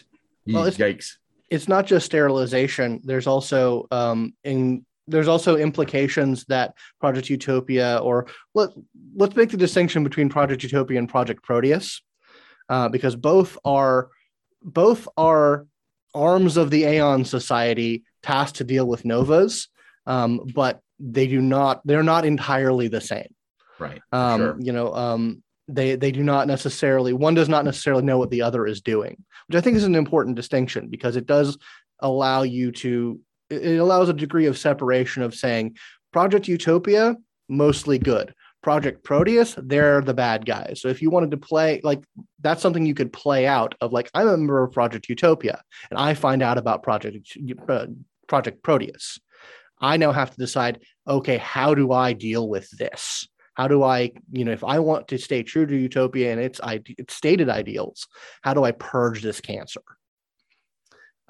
[0.47, 1.17] Well, it's- yikes.
[1.51, 3.01] it's not just sterilization.
[3.03, 8.71] There's also um, in there's also implications that Project Utopia, or let
[9.15, 12.01] let's make the distinction between Project Utopia and Project Proteus,
[12.69, 14.09] uh, because both are
[14.63, 15.67] both are
[16.15, 19.67] arms of the Aeon Society tasked to deal with novas,
[20.05, 21.81] um, but they do not.
[21.85, 23.27] They're not entirely the same.
[23.79, 24.01] Right.
[24.11, 24.55] Um, sure.
[24.59, 27.13] You know, um, they they do not necessarily.
[27.13, 29.95] One does not necessarily know what the other is doing, which I think is an
[29.95, 31.57] important distinction because it does
[31.99, 33.19] allow you to.
[33.49, 35.77] It it allows a degree of separation of saying
[36.13, 37.15] Project Utopia
[37.49, 38.33] mostly good.
[38.65, 40.81] Project Proteus, they're the bad guys.
[40.81, 42.03] So if you wanted to play like
[42.41, 45.99] that's something you could play out of like I'm a member of Project Utopia and
[45.99, 47.37] I find out about Project
[47.69, 47.85] uh,
[48.27, 49.19] Project Proteus.
[49.79, 53.27] I now have to decide, okay, how do I deal with this?
[53.53, 56.59] How do I, you know, if I want to stay true to Utopia and its,
[56.97, 58.07] its stated ideals,
[58.41, 59.83] how do I purge this cancer?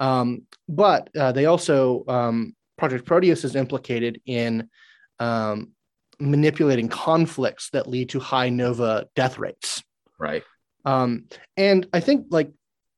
[0.00, 4.70] Um, but uh, they also, um, Project Proteus is implicated in
[5.18, 5.75] um,
[6.18, 9.82] manipulating conflicts that lead to high nova death rates.
[10.18, 10.42] right.
[10.84, 11.24] Um,
[11.56, 12.52] and I think like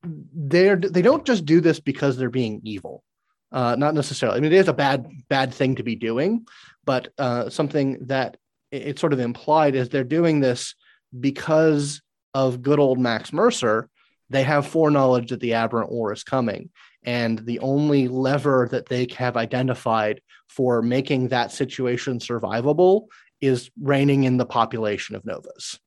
[0.05, 3.03] they're they don't just do this because they're being evil.
[3.51, 4.37] Uh, not necessarily.
[4.37, 6.47] I mean, it is a bad bad thing to be doing,
[6.85, 8.37] but uh, something that
[8.71, 10.75] it- it's sort of implied is they're doing this
[11.19, 12.03] because
[12.35, 13.89] of good old Max Mercer.
[14.29, 16.69] They have foreknowledge that the aberrant war is coming,
[17.09, 23.07] and the only lever that they have identified for making that situation survivable
[23.41, 25.81] is reining in the population of novas.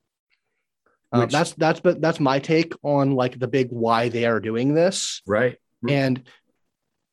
[1.13, 4.39] Uh, Which- that's that's but that's my take on like the big why they are
[4.39, 5.57] doing this Right.
[5.87, 6.23] and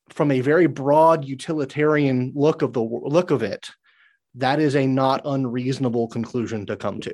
[0.09, 3.69] from a very broad utilitarian look of the look of it
[4.35, 7.13] that is a not unreasonable conclusion to come to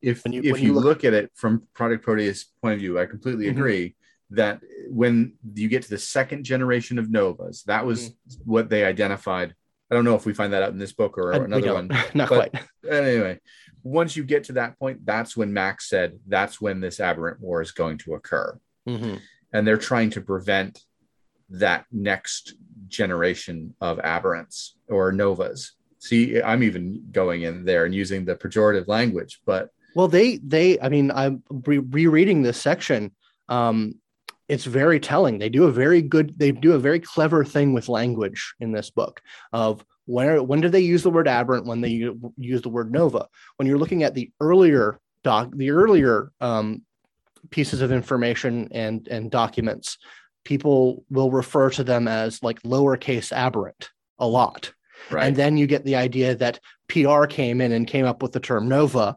[0.00, 2.80] if When you- if you, you look- look, at it from Project Proteus point of
[2.80, 3.50] view, I completely Mhm.
[3.50, 3.94] agree
[4.30, 8.14] that when you get to the second generation of Novas, that was
[8.44, 9.54] what they identified.
[9.90, 11.40] I don't know if we find that out in this book or Mm-hmm.
[11.52, 11.88] We another one.
[12.14, 13.40] not but- quite Anyway,
[13.82, 17.60] once you get to that point, that's when Max said that's when this aberrant war
[17.62, 18.58] is going to occur.
[18.88, 19.20] Mhm.
[19.52, 20.80] And they're trying to prevent
[21.50, 22.54] that next
[22.88, 25.72] generation of aberrants or novas.
[25.98, 30.80] See, I'm even going in there and using the pejorative language, but well they they
[30.80, 33.10] i mean i'm re- rereading this section
[33.48, 33.94] um
[34.50, 35.38] it's very telling.
[35.38, 38.90] They do a very good they do a very clever thing with language in this
[38.90, 42.92] book of where when do they use the word aberrant when they use the word
[42.92, 43.28] nova?
[43.56, 46.82] When you're looking at the earlier doc the earlier um,
[47.50, 49.98] pieces of information and and documents
[50.44, 54.72] people will refer to them as like lowercase aberrant a lot.
[55.10, 55.26] Right.
[55.26, 58.40] and then you get the idea that PR came in and came up with the
[58.40, 59.16] term Nova,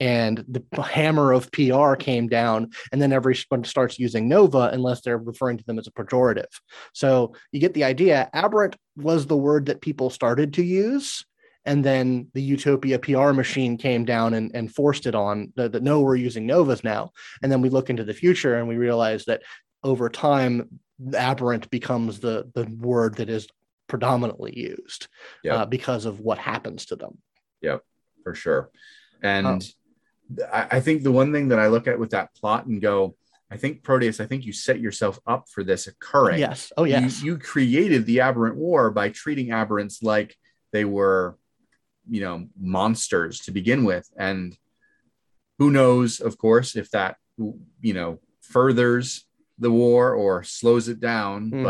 [0.00, 5.18] and the hammer of PR came down, and then everyone starts using Nova unless they're
[5.18, 6.52] referring to them as a pejorative.
[6.92, 8.28] So you get the idea.
[8.34, 11.24] Aberrant was the word that people started to use.
[11.64, 16.00] And then the Utopia PR machine came down and, and forced it on that, no,
[16.00, 17.12] we're using Novas now.
[17.40, 19.42] And then we look into the future and we realize that
[19.84, 20.80] over time,
[21.14, 23.46] aberrant becomes the, the word that is
[23.86, 25.06] predominantly used
[25.44, 25.54] Yep.
[25.54, 27.18] uh, because of what happens to them.
[27.60, 27.78] Yeah,
[28.24, 28.70] for sure.
[29.22, 29.60] And Um,
[30.52, 33.16] I, I think the one thing that I look at with that plot and go,
[33.50, 36.38] I think Proteus, I think you set yourself up for this occurring.
[36.40, 36.72] Yes.
[36.76, 37.22] Oh, yes.
[37.22, 40.36] You, you created the aberrant war by treating aberrants like
[40.72, 41.36] they were,
[42.08, 44.08] you know, monsters to begin with.
[44.16, 44.56] And
[45.58, 49.26] who knows, of course, if that, you know, furthers
[49.58, 51.62] the war or slows it down, Mhm.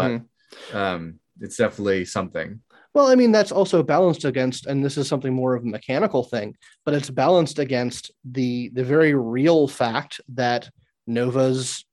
[0.72, 2.60] but um, it's definitely something.
[2.94, 6.22] Well, I mean, that's also balanced against, and this is something more of a mechanical
[6.22, 10.68] thing, but it's balanced against the the very real fact that
[11.06, 11.84] novas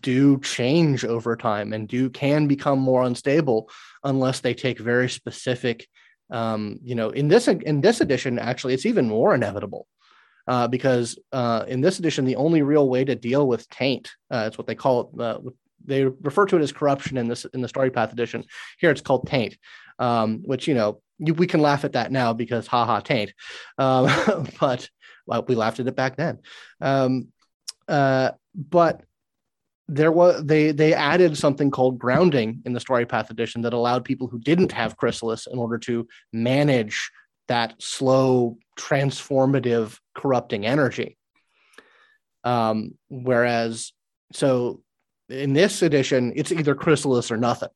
[0.00, 3.70] do change over time and do can become more unstable
[4.04, 5.88] unless they take very specific
[6.30, 9.86] um, you know in this in this edition actually it's even more inevitable
[10.46, 14.44] uh, because uh, in this edition the only real way to deal with taint uh,
[14.46, 15.38] it's what they call it uh,
[15.84, 18.44] they refer to it as corruption in this in the story path edition.
[18.78, 19.56] Here it's called taint
[20.00, 23.32] um, which you know you, we can laugh at that now because haha taint.
[23.78, 24.88] Um, but
[25.26, 26.38] well, we laughed at it back then.
[26.80, 27.28] Um,
[27.86, 29.02] uh, but
[29.86, 34.04] there was they they added something called grounding in the story path edition that allowed
[34.04, 37.10] people who didn't have chrysalis in order to manage
[37.48, 41.18] that slow transformative corrupting energy.
[42.44, 43.92] Um, whereas
[44.32, 44.82] so
[45.30, 47.68] in this edition it's either chrysalis or nothing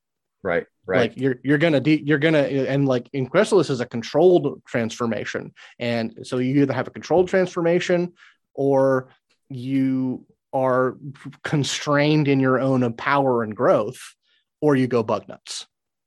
[0.42, 3.86] right right like you're you're gonna de- you're gonna and like in chrysalis is a
[3.86, 8.12] controlled transformation and so you either have a controlled transformation
[8.54, 9.08] or
[9.48, 10.96] you are
[11.42, 14.14] constrained in your own power and growth,
[14.60, 15.66] or you go bug nuts.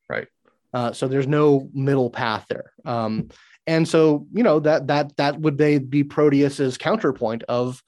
[0.10, 0.27] Right.
[0.73, 2.71] Uh, so there's no middle path there.
[2.86, 3.29] Um,
[3.67, 7.83] and so you know that that that would they be Proteus's counterpoint of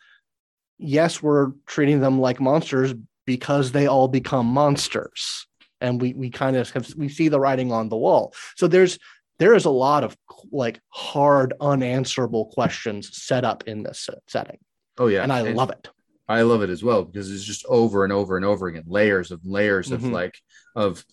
[0.78, 2.94] yes, we're treating them like monsters
[3.30, 5.46] because they all become monsters,
[5.82, 8.34] and we we kind of have we see the writing on the wall.
[8.56, 8.98] So there's
[9.38, 10.18] there is a lot of
[10.52, 14.58] like hard unanswerable questions set up in this setting.
[14.98, 15.88] Oh yeah, and I and, love it.
[16.28, 19.30] I love it as well because it's just over and over and over again, layers
[19.30, 20.08] of layers mm-hmm.
[20.08, 20.40] of like
[20.76, 21.06] of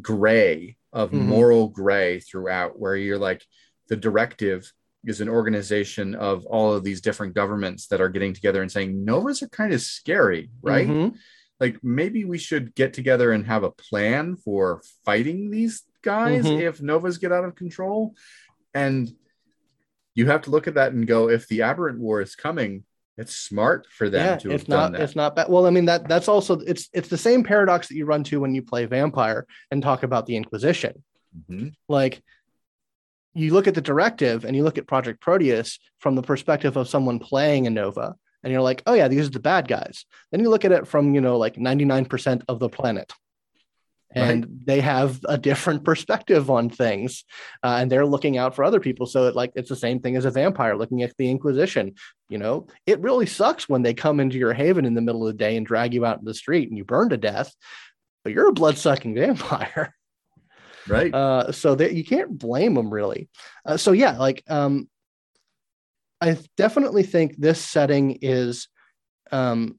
[0.00, 1.28] gray, of mm-hmm.
[1.28, 3.44] moral gray throughout, where you're like
[3.90, 4.72] the directive
[5.04, 9.04] is an organization of all of these different governments that are getting together and saying
[9.04, 10.88] novas are kind of scary, right?
[10.88, 11.16] Mm-hmm.
[11.60, 16.60] Like maybe we should get together and have a plan for fighting these guys mm-hmm.
[16.60, 18.14] if novas get out of control.
[18.74, 19.10] And
[20.14, 22.84] you have to look at that and go, if the aberrant war is coming,
[23.20, 26.08] it's smart for them yeah, to it's not it's not bad well i mean that
[26.08, 29.46] that's also it's it's the same paradox that you run to when you play vampire
[29.70, 31.02] and talk about the inquisition
[31.50, 31.68] mm-hmm.
[31.88, 32.22] like
[33.34, 36.88] you look at the directive and you look at project proteus from the perspective of
[36.88, 40.04] someone playing a nova and you're like oh yeah these are the bad guys.
[40.30, 43.12] Then you look at it from you know like 99% of the planet.
[44.12, 44.66] And right.
[44.66, 47.24] they have a different perspective on things
[47.62, 49.06] uh, and they're looking out for other people.
[49.06, 51.94] So it, like it's the same thing as a vampire looking at the inquisition.
[52.28, 55.32] You know it really sucks when they come into your haven in the middle of
[55.32, 57.54] the day and drag you out in the street and you burn to death
[58.22, 59.94] but you're a blood-sucking vampire.
[60.88, 61.14] Right.
[61.14, 63.28] Uh, so that you can't blame them really.
[63.64, 64.88] Uh, so yeah like um,
[66.20, 68.68] i definitely think this setting is
[69.32, 69.78] um,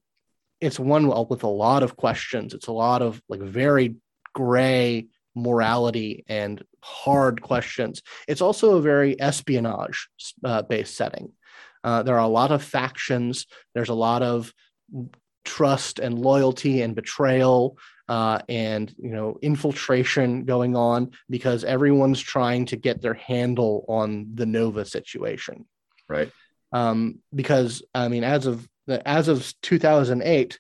[0.62, 3.96] it's one with a lot of questions it's a lot of like very
[4.34, 8.02] gray morality and hard questions.
[8.28, 10.10] It's also a very espionage
[10.44, 11.32] uh, based setting.
[11.84, 13.48] Uh, there are a lot of factions.
[13.74, 14.54] There's a lot of
[15.46, 17.78] trust and loyalty and betrayal
[18.08, 24.28] uh, and you know infiltration going on because everyone's trying to get their handle on
[24.36, 25.66] the Nova situation.
[26.12, 26.32] Right.
[26.74, 30.60] Um, because I mean, as of as of 2008,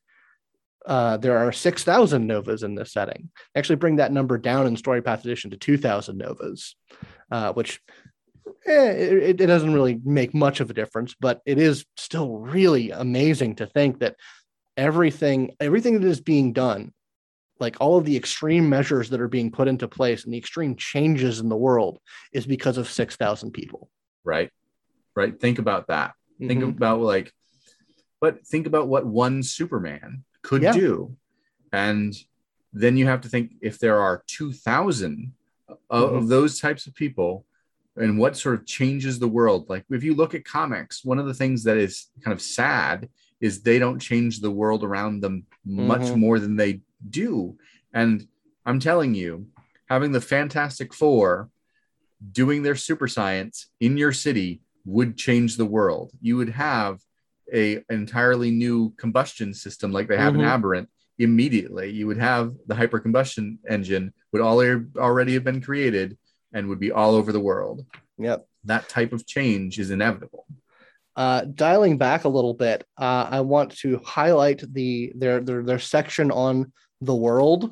[0.86, 3.30] uh, there are 6,000 novas in this setting.
[3.56, 6.76] Actually, bring that number down in Story Path Edition to 2,000 novas,
[7.32, 7.82] uh, which
[8.66, 12.92] eh, it, it, doesn't really make much of a difference, but it is still really
[12.92, 14.16] amazing to think that
[14.76, 16.94] everything, everything that is being done,
[17.60, 20.76] like all of the extreme measures that are being put into place and the extreme
[20.76, 22.00] changes in the world,
[22.34, 23.90] is because of 6,000 people.
[24.24, 24.50] Right.
[25.16, 25.40] Right.
[25.40, 26.12] Think about that.
[26.36, 26.48] Mm-hmm.
[26.48, 27.34] Think about like,
[28.20, 30.74] but think about what one Superman could yeah.
[30.74, 31.16] do.
[31.74, 32.16] And
[32.74, 35.34] then you have to think if there are 2,000
[35.90, 36.28] of, mm-hmm.
[36.28, 37.46] those types of people
[37.98, 39.70] and what sort of changes the world.
[39.70, 43.10] Like if you look at comics, one of the things that is kind of sad
[43.42, 46.20] is they don't change the world around them much mm-hmm.
[46.20, 47.58] more than they do.
[47.94, 48.28] And
[48.66, 49.48] I'm telling you,
[49.90, 51.50] having the Fantastic Four
[52.32, 56.12] doing their super science in your city would change the world.
[56.22, 57.00] You would have
[57.54, 60.44] a entirely new combustion system like they have mm-hmm.
[60.44, 61.92] in Aberrant immediately.
[61.92, 64.62] You would have the hyper combustion engine would all
[64.98, 66.18] already have been created
[66.54, 67.86] and would be all over the world.
[68.18, 68.46] Yep.
[68.66, 70.46] That type of change is inevitable.
[71.16, 75.80] Uh, dialing back a little bit, uh, I want to highlight the their their their
[75.80, 76.72] section on
[77.02, 77.70] the world,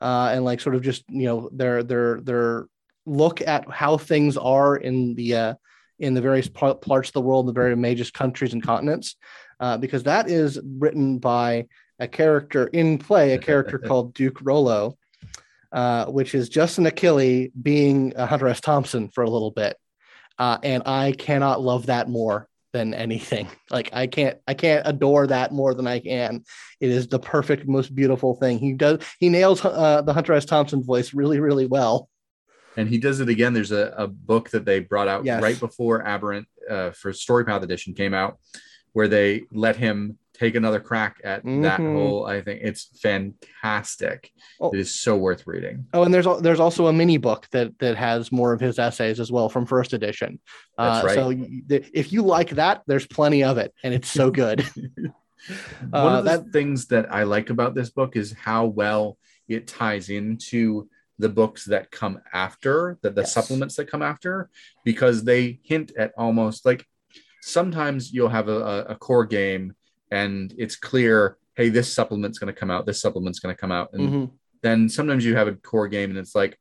[0.00, 2.68] uh, and like sort of just you know their their their
[3.04, 5.54] look at how things are in the uh,
[5.98, 9.16] in the various parts of the world, the very major countries and continents,
[9.60, 11.66] uh, because that is written by
[11.98, 14.96] a character in play, a character called Duke Rollo.
[15.72, 18.60] uh, which is Justin Achilli being Hunter S.
[18.60, 19.76] Thompson for a little bit,
[20.38, 23.48] uh, and I cannot love that more than anything.
[23.70, 26.44] Like I can't, I can't adore that more than I can.
[26.80, 28.58] It is the perfect, most beautiful thing.
[28.60, 30.44] He does, he nails uh, the Hunter S.
[30.44, 32.08] Thompson voice really, really well.
[32.76, 33.52] And he does it again.
[33.54, 35.42] There's a, a book that they brought out Yes.
[35.42, 38.38] right before Aberrant uh, for Story Path Edition came out,
[38.92, 41.94] where they let him take another crack at that Mhm.
[41.94, 42.26] whole.
[42.26, 44.30] I think it's fantastic.
[44.60, 44.70] Oh.
[44.70, 45.86] It is so worth reading.
[45.94, 49.18] Oh, and there's there's also a mini book that that has more of his essays
[49.20, 50.38] as well from first edition.
[50.76, 51.14] That's uh, right.
[51.14, 51.32] So
[51.68, 54.60] th- if you like that, there's plenty of it, and it's so good.
[54.60, 55.12] One
[55.92, 59.16] Uh, of the that- things that I like about this book is how well
[59.48, 63.32] it ties into the books that come after, that the Yes.
[63.32, 64.50] supplements that come after,
[64.84, 66.86] because they hint at almost like
[67.42, 69.74] sometimes you'll have a, a, core game
[70.10, 73.72] and it's clear, hey, this supplement's going to come out, this supplement's going to come
[73.72, 74.30] out, and Mhm.
[74.62, 76.58] then sometimes you have a core game and it's like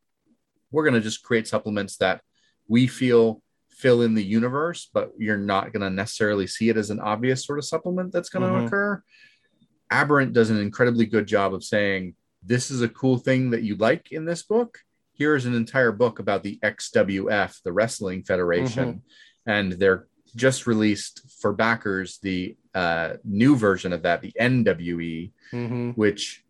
[0.71, 2.21] we're going to just create supplements that
[2.67, 6.89] we feel fill in the universe but you're not going to necessarily see it as
[6.89, 8.65] an obvious sort of supplement that's going to Mhm.
[8.67, 9.03] occur
[9.91, 12.15] aberrant does an incredibly good job of saying
[12.45, 14.79] this is a cool thing that you like in this book
[15.13, 19.01] here's an entire book about the xwf the wrestling federation
[19.45, 25.95] and they're just released for backers the uh, new version of that the nwe Mhm.
[25.95, 26.43] which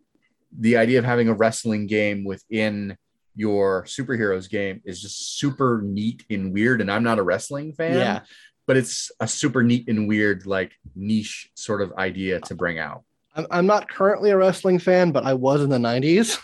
[0.58, 2.96] the idea of having a wrestling game within
[3.34, 6.80] your superheroes game is just super neat and weird.
[6.80, 8.20] And I'm not a wrestling fan, Yeah.
[8.66, 13.04] but it's a super neat and weird, like niche sort of idea to bring out.
[13.36, 16.40] I'm, I'm not currently a wrestling fan, but I was in the 90s,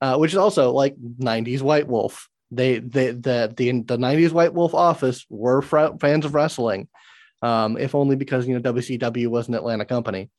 [0.00, 2.28] uh, which is also like 90s White Wolf.
[2.50, 6.88] They, they the, the, the 90s White Wolf office were fr- fans of wrestling,
[7.42, 10.30] um, if only because, you know, WCW was an Atlanta company.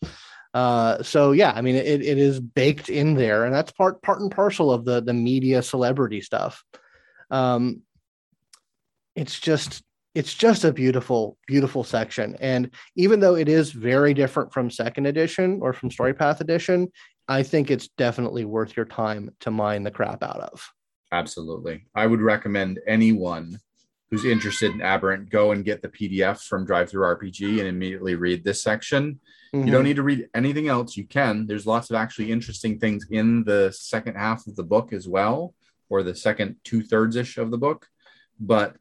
[0.54, 4.22] Uh, so yeah, I mean, it, it is baked in there, and that's part part
[4.22, 6.64] and parcel of the the media celebrity stuff.
[7.30, 7.82] Um,
[9.16, 9.84] it's just
[10.18, 15.06] it's just a beautiful beautiful section, and even though it is very different from second
[15.06, 16.92] edition or from Story Path edition,
[17.28, 20.68] I think it's definitely worth your time to mine the crap out of.
[21.12, 21.86] Absolutely.
[21.94, 23.60] I would recommend anyone
[24.10, 28.16] who's interested in Aberrant go and get the PDF from Drive Through RPG and immediately
[28.16, 29.20] read this section.
[29.54, 29.72] You Mm-hmm.
[29.72, 30.98] don't need to read anything else.
[30.98, 31.48] You can.
[31.48, 35.54] There's lots of actually interesting things in the second half of the book as well,
[35.90, 37.88] or the second two thirds ish of the book.
[38.42, 38.76] But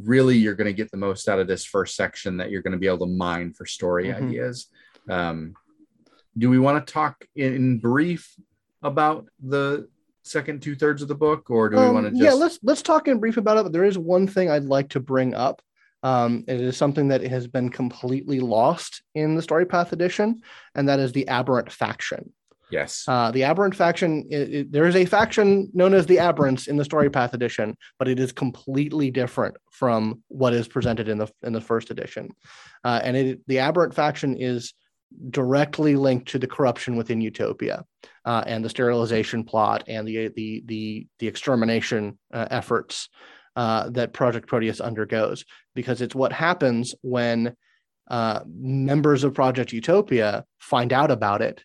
[0.00, 2.72] really, you're going to get the most out of this first section that you're going
[2.72, 4.14] to be able to mine for story Mhm.
[4.28, 4.68] ideas.
[5.08, 5.54] Um,
[6.36, 8.34] do we want to talk in brief
[8.82, 9.88] about the
[10.22, 12.22] second two thirds of the book, or do we Um, want to just?
[12.22, 14.88] yeah let's let's talk in brief about it but there is one thing i'd like
[14.90, 15.60] to bring up
[16.04, 20.40] um, it is something that has been completely lost in the story path edition
[20.74, 22.32] and that is the aberrant faction
[22.72, 23.04] yes.
[23.06, 26.76] uh, the aberrant faction i i- there is a faction known as the aberrants in
[26.76, 31.28] the story path edition but it is completely different from what is presented in the
[31.42, 32.28] in the first edition
[32.84, 34.74] uh, and it the aberrant faction is
[35.30, 37.84] directly linked to the corruption within utopia
[38.24, 43.08] uh, and the sterilization plot and the the the the extermination uh, efforts
[43.54, 45.44] uh, that Project Proteus undergoes,
[45.74, 47.54] because it's what happens when
[48.10, 51.62] uh, members of Project Utopia find out about it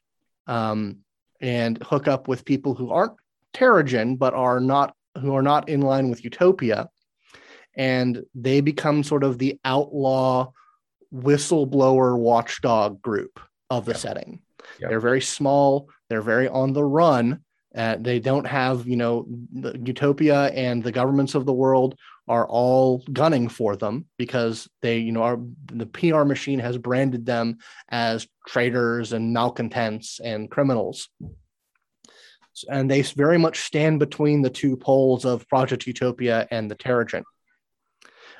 [0.48, 1.00] um,
[1.42, 3.14] and hook up with people who aren't
[3.54, 6.90] Teragen but are not who are not in line with Utopia,
[7.76, 10.52] and they become sort of the outlaw
[11.14, 13.40] whistleblower watchdog group
[13.70, 14.00] of the Yep.
[14.00, 14.40] setting.
[14.80, 14.90] Yep.
[14.90, 15.90] They're very small.
[16.10, 17.40] They're very on the run.
[17.76, 21.98] Uh, they don't have, you know, the Utopia and the governments of the world
[22.28, 25.40] are all gunning for them because they, you know, are
[25.72, 27.58] the PR machine has branded them
[27.90, 31.10] as traitors and malcontents and criminals.
[32.70, 37.24] And they very much stand between the two poles of Project Utopia and the Teragen.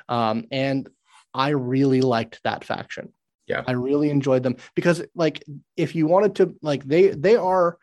[0.08, 0.88] Um, and
[1.32, 3.12] I really liked that faction.
[3.46, 3.62] Yeah.
[3.66, 5.42] I really enjoyed them because like
[5.76, 7.78] if you wanted to like they they are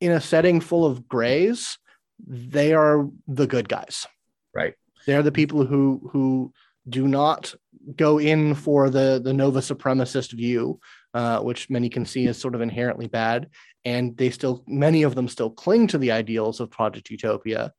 [0.00, 1.78] in a setting full of grays,
[2.26, 4.06] they are the good guys.
[4.52, 4.74] Right.
[5.06, 6.52] They're the people who who
[6.88, 7.54] do not
[7.96, 10.80] go in for the the Nova supremacist view,
[11.12, 13.48] uh, which many can see as sort of inherently bad,
[13.84, 17.72] and they still many of them still cling to the ideals of Project Utopia,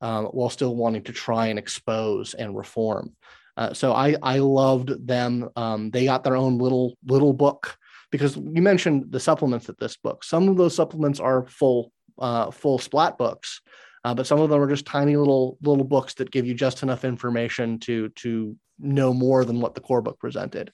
[0.00, 3.14] um, while still wanting to try and expose and reform.
[3.56, 5.48] Uh, so I I loved them.
[5.56, 7.76] Um, they got their own little little book
[8.10, 10.24] because you mentioned the supplements at this book.
[10.24, 13.60] Some of those supplements are full uh, full splat books,
[14.06, 16.82] uh, but some of them are just tiny little little books that give you just
[16.84, 20.72] enough information to to know more than what the core book presented.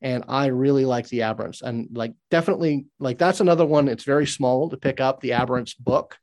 [0.00, 3.88] And I really like the Aberrants, and like definitely like that's another one.
[3.88, 6.18] It's very small to pick up the Aberrants book.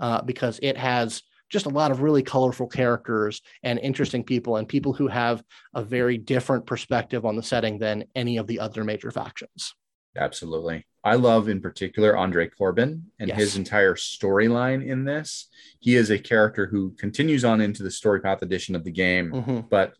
[0.00, 4.68] uh, because it has just a lot of really colorful characters and interesting people and
[4.68, 5.42] people who have
[5.74, 9.74] a very different perspective on the setting than any of the other major factions.
[10.16, 10.86] Absolutely.
[11.02, 13.38] I love in particular Andre Corbin and Yes.
[13.38, 15.48] his entire storyline in this.
[15.78, 19.30] He is a character who continues on into the story path edition of the game,
[19.32, 19.68] Mhm.
[19.70, 19.94] but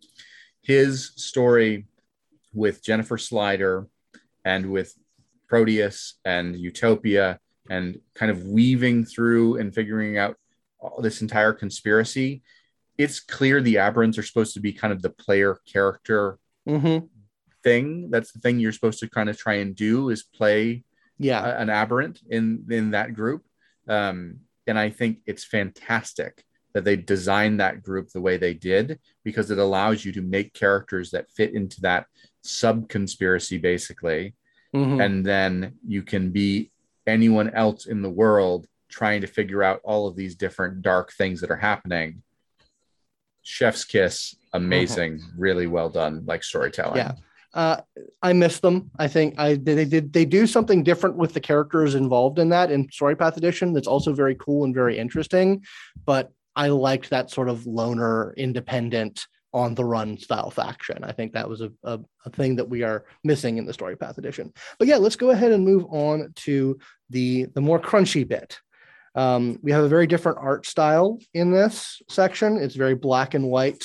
[0.63, 1.87] his story
[2.53, 3.87] with Jennifer Slider
[4.45, 4.95] and with
[5.49, 7.41] Proteus and Utopia
[7.71, 10.37] and kind of weaving through and figuring out
[10.81, 12.43] all this entire conspiracy.
[12.99, 16.39] It's clear the Aberrants are supposed to be kind of the player character
[16.69, 17.09] Mhm.
[17.63, 18.11] Thing.
[18.11, 20.85] That's the thing you're supposed to kind of try and do is play
[21.19, 21.45] Yeah.
[21.47, 23.45] a- an aberrant in in that group.
[23.89, 29.01] Um, and I think it's fantastic that they designed that group the way they did
[29.25, 32.07] because it allows you to make characters that fit into that
[32.43, 34.35] sub conspiracy basically,
[34.75, 35.05] Mhm.
[35.05, 36.71] and then you can be
[37.07, 41.41] anyone else in the world trying to figure out all of these different dark things
[41.41, 42.23] that are happening.
[43.43, 46.99] Chef's kiss, amazing, really well done, like storytelling.
[46.99, 47.15] Yeah.
[47.55, 47.81] Uh,
[48.23, 48.91] I miss them.
[48.99, 52.71] I think I they did they do something different with the characters involved in that
[52.71, 53.73] in Story Path Edition.
[53.73, 55.65] That's also very cool and very interesting.
[56.05, 61.03] But I liked that sort of loner, independent, on the run style faction.
[61.03, 63.97] I think that was a, a, a thing that we are missing in the Story
[63.97, 64.53] Path Edition.
[64.79, 66.79] But yeah, let's go ahead and move on to
[67.11, 68.59] the the more crunchy bit.
[69.17, 72.59] Um, we have a very different art style in this section.
[72.59, 73.85] It's very black and white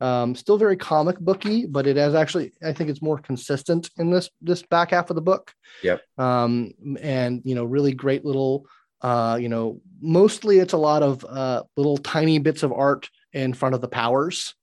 [0.00, 4.10] um, still very comic booky, but it has actually, I think it's more consistent in
[4.10, 5.52] this this back half of the book.
[5.82, 6.02] Yep.
[6.18, 8.66] Um, and you know, really great little,
[9.02, 13.54] uh, you know, mostly it's a lot of uh, little tiny bits of art in
[13.54, 14.54] front of the powers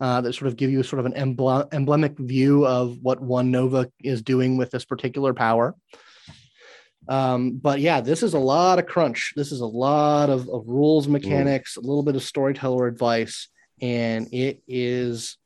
[0.00, 3.50] uh, that sort of give you sort of an emble- emblemic view of what one
[3.50, 5.74] Nova is doing with this particular power.
[7.06, 9.34] Um, but yeah, this is a lot of crunch.
[9.36, 13.48] This is a lot of, of rules, mechanics, a little bit of storyteller advice,
[13.80, 15.36] and it is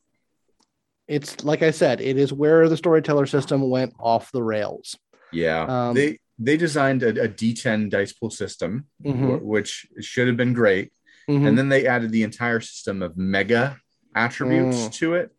[1.07, 4.95] it's like I said, it is where the storyteller system went off the rails.
[5.31, 9.39] Yeah, Um, they they designed a, a D10 dice pool system, Mhm.
[9.39, 10.91] wh- which should have been great,
[11.29, 11.47] Mhm.
[11.47, 13.77] and then they added the entire system of mega
[14.15, 14.93] attributes Mm.
[14.93, 15.31] to it.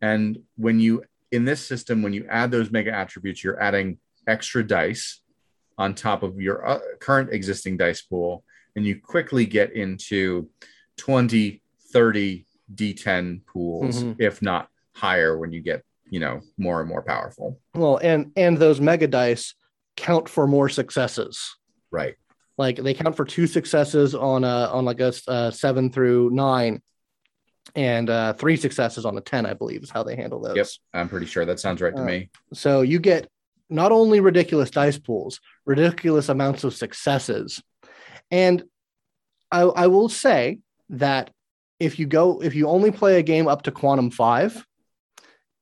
[0.00, 4.62] And when you in this system, when you add those mega attributes, you're adding extra
[4.66, 5.22] dice
[5.78, 8.44] on top of your uh, current existing dice pool,
[8.76, 10.50] and you quickly get into
[10.98, 11.62] 20,
[11.92, 14.16] 30 D10 pools, Mhm.
[14.18, 17.58] if not higher, when you get you know more and more powerful.
[17.74, 19.54] well, and and those mega dice
[19.96, 21.56] count for more successes.
[21.90, 22.16] Right.
[22.58, 26.82] Like they count for two successes on a on like a, uh, seven through nine,
[27.74, 30.56] and uh, three successes on a ten, I believe, is how they handle those.
[30.56, 30.66] Yep.
[30.92, 32.30] I'm pretty sure that sounds right to Uh, me.
[32.52, 33.28] So you get
[33.70, 37.62] not only ridiculous dice pools, ridiculous amounts of successes.
[38.30, 38.64] And
[39.50, 40.58] I, I will say
[40.90, 41.30] that
[41.82, 44.66] if you go, if you only play a game up to quantum five,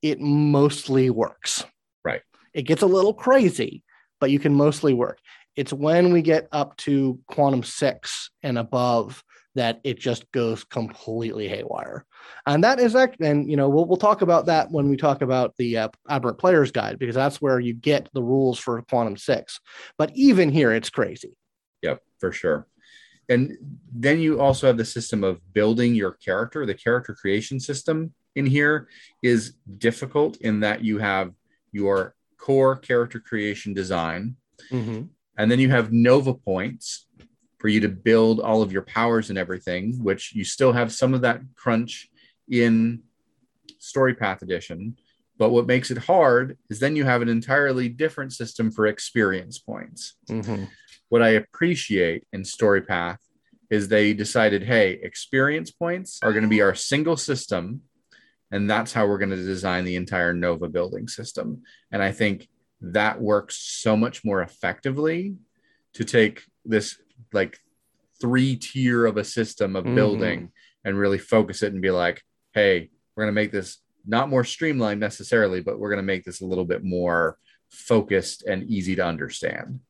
[0.02, 1.64] it mostly works.
[2.04, 2.22] Right.
[2.54, 3.82] It gets a little crazy,
[4.20, 5.18] but you can mostly work.
[5.56, 9.22] It's when we get up to quantum six and above
[9.56, 12.06] that it just goes completely haywire
[12.46, 15.22] and that is act and you know we'll, we'll talk about that when we talk
[15.22, 19.16] about the uh, aberrant players guide because that's where you get the rules for quantum
[19.16, 19.58] six
[19.98, 21.36] but even here it's crazy
[21.82, 22.66] Yep, for sure.
[23.30, 23.56] And
[23.94, 26.66] then you also have the system of building your character.
[26.66, 28.88] The character creation system in here
[29.22, 31.32] is difficult in that you have
[31.70, 34.36] your core character creation design,
[34.70, 35.02] mm-hmm.
[35.38, 37.06] and then you have Nova points
[37.58, 41.14] for you to build all of your powers and everything, which you still have some
[41.14, 42.08] of that crunch
[42.48, 43.02] in
[43.78, 44.96] Story Path Edition.
[45.38, 49.58] But what makes it hard is then you have an entirely different system for experience
[49.58, 50.64] points mm-hmm.
[51.10, 53.18] What I appreciate in StoryPath
[53.68, 57.82] is they decided, hey, experience points are going to be our single system,
[58.50, 61.62] and that's how we're going to design the entire Nova building system.
[61.92, 62.48] And I think
[62.80, 65.36] that works so much more effectively
[65.94, 66.98] to take this
[67.32, 67.58] like
[68.20, 69.94] three tier of a system of Mhm.
[69.94, 70.52] building
[70.84, 72.22] and really focus it and be like,
[72.54, 76.24] hey, we're going to make this not more streamlined necessarily, but we're going to make
[76.24, 77.38] this a little bit more
[77.68, 79.80] focused and easy to understand.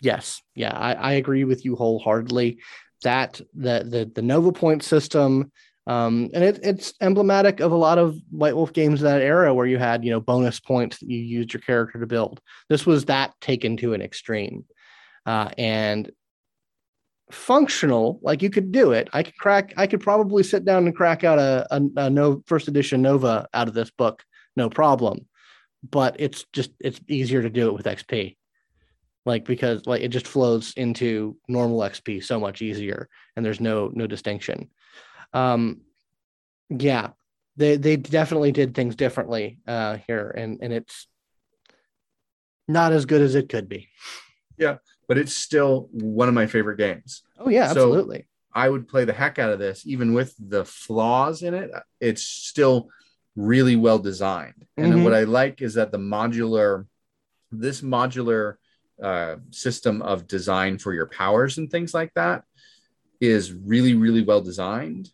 [0.00, 2.58] Yes, yeah, I, I agree with you wholeheartedly.
[3.02, 5.52] That the the the Nova Point system,
[5.86, 9.54] um, and it, it's emblematic of a lot of White Wolf games of that era
[9.54, 12.40] where you had you know bonus points that you used your character to build.
[12.68, 14.64] This was that taken to an extreme,
[15.26, 16.10] uh, and
[17.30, 18.20] functional.
[18.22, 19.08] Like you could do it.
[19.12, 19.74] I could crack.
[19.76, 23.48] I could probably sit down and crack out a, a, a no first edition Nova
[23.52, 24.24] out of this book,
[24.56, 25.26] no problem.
[25.88, 28.37] But it's just it's easier to do it with XP
[29.28, 33.90] like because like it just flows into normal xp so much easier and there's no
[33.94, 34.68] no distinction
[35.34, 35.82] um
[36.70, 37.10] yeah
[37.56, 41.06] they they definitely did things differently uh here and and it's
[42.66, 43.88] not as good as it could be
[44.58, 44.76] Yeah,
[45.06, 47.22] but it's still one of my favorite games.
[47.38, 50.64] oh yeah So- absolutely I would play the heck out of this, even with the
[50.64, 51.70] flaws in it.
[52.00, 52.88] It's still
[53.36, 54.66] really well designed.
[54.76, 55.04] And Mhm.
[55.04, 56.86] what I like is that the modular,
[57.52, 58.54] this modular
[59.02, 62.44] uh, system of design for your powers and things like that
[63.20, 65.10] is really, really well designed.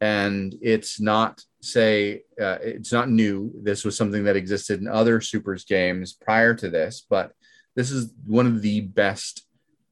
[0.00, 3.52] And it's not, say, uh, it's not new.
[3.62, 7.32] This was something that existed in other Supers games prior to this, but
[7.74, 9.46] this is one of the best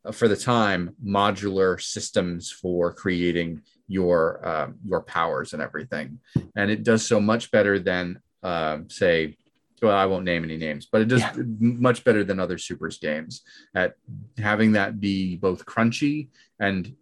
[0.05, 6.19] uh, for the time modular systems for creating your uh, your powers and everything
[6.57, 9.37] and it does so much better than uh, say
[9.83, 11.33] well i won't name any names but it does Yeah.
[11.61, 13.43] much better than other supers games
[13.75, 13.95] at
[14.39, 16.95] having that be both crunchy and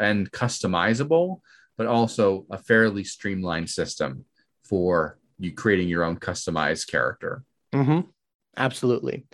[0.00, 1.40] and customizable
[1.76, 4.24] but also a fairly streamlined system
[4.64, 7.42] for you creating your own customized character
[7.72, 8.00] Mm-hmm.
[8.56, 9.26] Absolutely.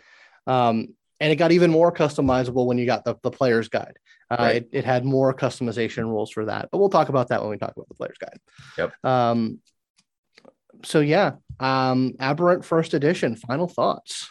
[0.47, 3.97] Um, and it got even more customizable when you got the, the player's guide.
[4.31, 4.57] Uh, Right.
[4.57, 7.57] it, it had more customization rules for that, but we'll talk about that when we
[7.57, 8.39] talk about the player's guide.
[8.77, 8.93] Yep.
[9.05, 9.61] Um,
[10.87, 13.37] so yeah, um, Aberrant First Edition.
[13.37, 14.31] Final thoughts.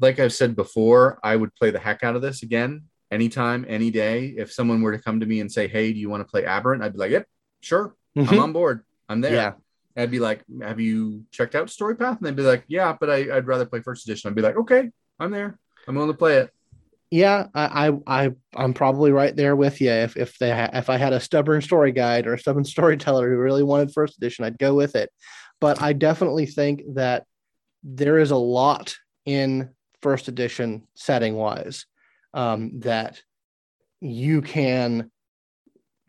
[0.00, 3.90] like I've said before, I would play the heck out of this again anytime, any
[3.90, 4.34] day.
[4.36, 6.44] If someone were to come to me and say, Hey, do you want to play
[6.46, 6.82] Aberrant?
[6.82, 7.26] I'd be like, Yep,
[7.60, 7.94] sure.
[8.16, 8.84] I'm on board.
[9.08, 9.34] I'm there.
[9.34, 9.52] Yeah.
[9.96, 12.16] I'd be like, Have you checked out Story Path?
[12.18, 14.28] And they'd be like, Yeah, but I, I'd rather play first edition.
[14.28, 15.58] I'd be like, Okay, I'm there.
[15.86, 16.50] I'm willing to play it.
[17.10, 19.90] Yeah, I, I, I, I'm probably right there with you.
[19.90, 23.28] If if they ha- if I had a stubborn story guide or a stubborn storyteller
[23.28, 25.10] who really wanted first edition, I'd go with it.
[25.60, 27.24] But I definitely think that
[27.82, 28.94] there is a lot
[29.26, 29.70] in
[30.02, 31.84] first edition setting wise
[32.32, 33.20] um, that
[34.00, 35.10] you can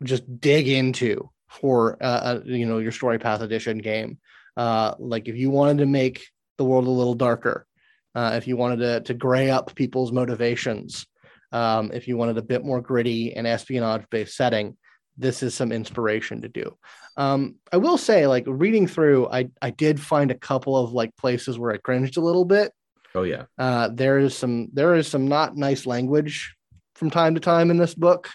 [0.02, 4.18] just dig into for uh, uh, you know your story path edition game.
[4.56, 6.24] Uh, like if you wanted to make
[6.58, 7.66] the world a little darker,
[8.14, 11.06] uh, if you wanted to, to gray up people's motivations,
[11.52, 14.76] um, if you wanted a bit more gritty and espionage based setting,
[15.18, 16.76] this is some inspiration to do.
[17.16, 21.14] Um, I will say, like reading through, I, I did find a couple of like
[21.16, 22.72] places where I cringed a little bit.
[23.14, 23.44] Oh, yeah.
[23.58, 26.56] Uh, there is some there is some not nice language
[26.94, 28.30] from time to time in this book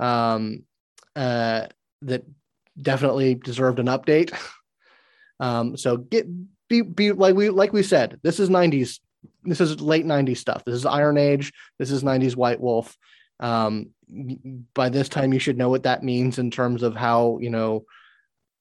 [0.00, 0.64] um,
[1.14, 1.66] uh,
[2.02, 2.24] that
[2.80, 4.36] definitely deserved an update.
[5.40, 6.26] Um, so get
[6.68, 8.98] be be like we like we said, this is 90s,
[9.48, 10.64] this is late 90s stuff.
[10.64, 12.96] This is Iron Age, this is 90s White Wolf.
[13.40, 13.90] Um,
[14.74, 17.84] by this time, you should know what that means in terms of how you know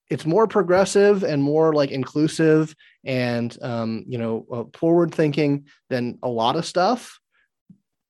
[0.09, 2.75] it's more progressive and more like inclusive
[3.05, 7.19] and um, you know uh, forward thinking than a lot of stuff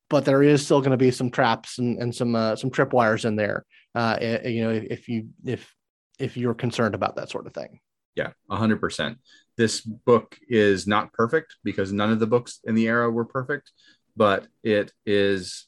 [0.09, 3.25] but there is still going to be some traps and, and some uh, some tripwires
[3.25, 3.65] in there
[3.95, 5.73] uh, you know if you if
[6.19, 7.79] if you're concerned about that sort of thing
[8.17, 9.15] Yeah, 100%.
[9.57, 13.71] This book is not perfect because none of the books in the era were perfect,
[14.15, 15.65] but it is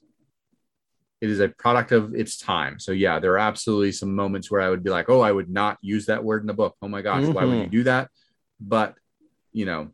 [1.21, 2.79] it is a product of its time.
[2.79, 5.49] So yeah, there are absolutely some moments where I would be like, "Oh, I would
[5.49, 6.75] not use that word in a book.
[6.81, 8.09] Oh my gosh, why would you do that?"
[8.61, 8.95] But,
[9.51, 9.89] you know,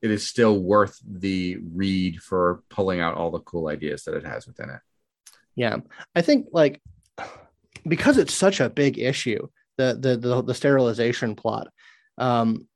[0.00, 4.24] it is still worth the read for pulling out all the cool ideas that it
[4.24, 4.80] has within it.
[5.56, 5.76] yeah
[6.14, 6.80] i think like
[7.86, 11.68] because it's such a big issue the the the, the sterilization plot
[12.18, 12.67] um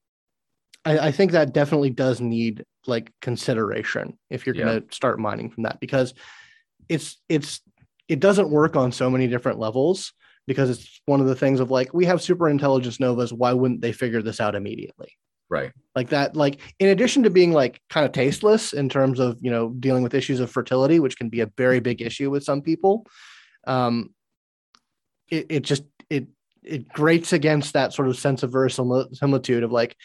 [0.85, 4.65] I, I think that definitely does need like consideration if you're Yeah.
[4.65, 6.15] going to start mining from that because
[6.89, 7.61] it's it's
[8.09, 10.13] it doesn't work on so many different levels
[10.47, 13.81] because it's one of the things of like we have super intelligence novas why wouldn't
[13.81, 15.17] they figure this out immediately
[15.49, 15.73] Right.
[15.95, 19.51] like that like in addition to being like kind of tasteless in terms of you
[19.51, 22.63] know dealing with issues of fertility which can be a very big issue with some
[22.63, 23.07] people
[23.67, 24.11] um
[25.29, 26.27] it, it just it
[26.65, 29.97] it grates against that sort of sense of verisimilitude of like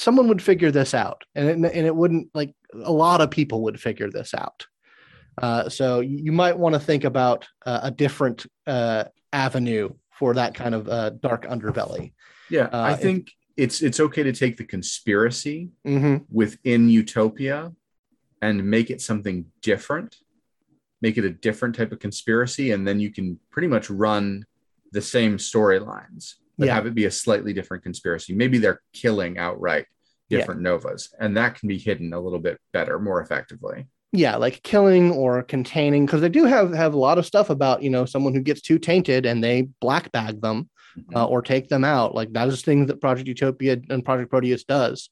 [0.00, 1.24] someone would figure this out.
[1.34, 4.66] And it, and it wouldn't like a lot of people would figure this out.
[5.40, 10.54] Uh, so you might want to think about uh, a different uh, avenue for that
[10.54, 12.12] kind of uh, dark underbelly.
[12.48, 16.24] Yeah, Uh, I if- think it's it's okay to take the conspiracy mm-hmm.
[16.30, 17.72] within Utopia
[18.40, 20.16] and make it something different,
[21.02, 24.46] make it a different type of conspiracy, and then you can pretty much run
[24.92, 26.74] the same storylines, but Yeah.
[26.74, 28.34] have it be a slightly different conspiracy.
[28.34, 29.86] Maybe they're killing outright
[30.28, 30.38] Yeah.
[30.38, 33.86] different novas, and that can be hidden a little bit better, more effectively.
[34.12, 37.80] yeah like killing or containing because they do have have a lot of stuff about
[37.84, 40.68] you know someone who gets too tainted and they black bag them
[41.14, 44.64] uh, or take them out like that is things that project utopia and project proteus
[44.64, 45.10] does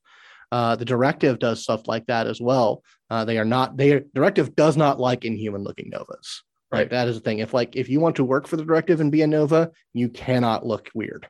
[0.51, 2.83] Uh, the directive does stuff like that as well.
[3.11, 3.77] Uh, they are not.
[3.77, 6.29] They directive does not like inhuman looking novas.
[6.73, 6.79] Right.
[6.81, 6.91] Right.
[6.91, 7.39] That is the thing.
[7.41, 10.09] If like if you want to work for the directive and be a nova, you
[10.09, 11.29] cannot look weird.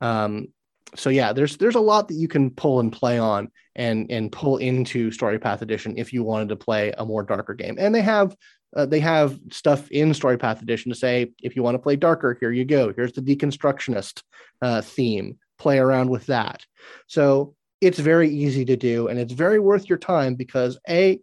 [0.00, 0.48] Um.
[0.94, 4.32] So yeah, there's there's a lot that you can pull and play on and and
[4.32, 7.76] pull into Story Path Edition if you wanted to play a more darker game.
[7.78, 8.36] And they have
[8.74, 11.96] uh, they have stuff in Story Path Edition to say if you want to play
[11.96, 12.92] darker, here you go.
[12.94, 14.22] Here's the deconstructionist
[14.62, 15.38] uh, theme.
[15.58, 16.64] Play around with that.
[17.06, 21.20] So it's very easy to do, and it's very worth your time because a,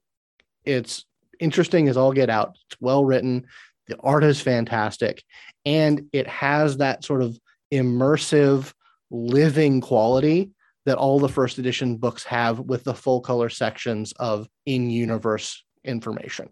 [0.65, 1.05] it's
[1.39, 2.57] interesting as all get out.
[2.69, 3.45] It's well written.
[3.87, 5.23] The art is fantastic,
[5.65, 7.37] and it has that sort of
[7.73, 8.73] immersive,
[9.09, 10.51] living quality
[10.85, 16.49] that all the first edition books have with the full color sections of in-universe information.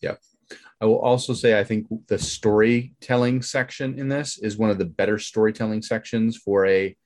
[0.00, 0.20] Yep.
[0.80, 4.86] I will also say I think the storytelling section in this is one of the
[4.86, 6.96] better storytelling sections for a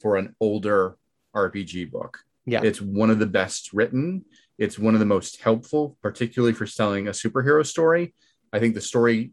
[0.00, 0.96] for an older
[1.34, 2.18] RPG book.
[2.44, 2.60] Yeah.
[2.62, 4.24] It's one of the best written.
[4.58, 8.14] It's one of the most helpful, particularly for selling a superhero story.
[8.52, 9.32] I think the story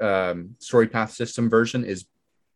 [0.00, 2.06] um, story path system version is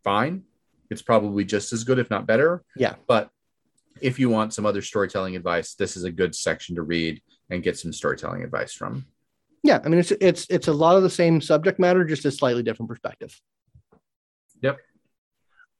[0.05, 0.45] fine.
[0.91, 2.63] It's probably just as good, if not better.
[2.77, 2.95] Yeah.
[3.07, 3.31] But
[4.01, 7.63] if you want some other storytelling advice, this is a good section to read and
[7.63, 9.07] get some storytelling advice from.
[9.63, 12.31] Yeah, I mean it's it's it's a lot of the same subject matter, just a
[12.31, 13.39] slightly different perspective.
[14.63, 14.79] Yep.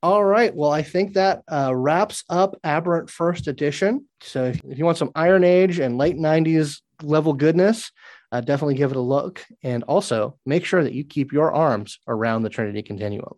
[0.03, 0.53] All right.
[0.55, 4.07] Well, I think that uh, wraps up Aberrant First Edition.
[4.21, 7.91] So if, if you want some Iron Age and late '90s level goodness,
[8.31, 9.43] uh, definitely give it a look.
[9.63, 13.33] And also make sure that you keep your arms around the Trinity Continuum.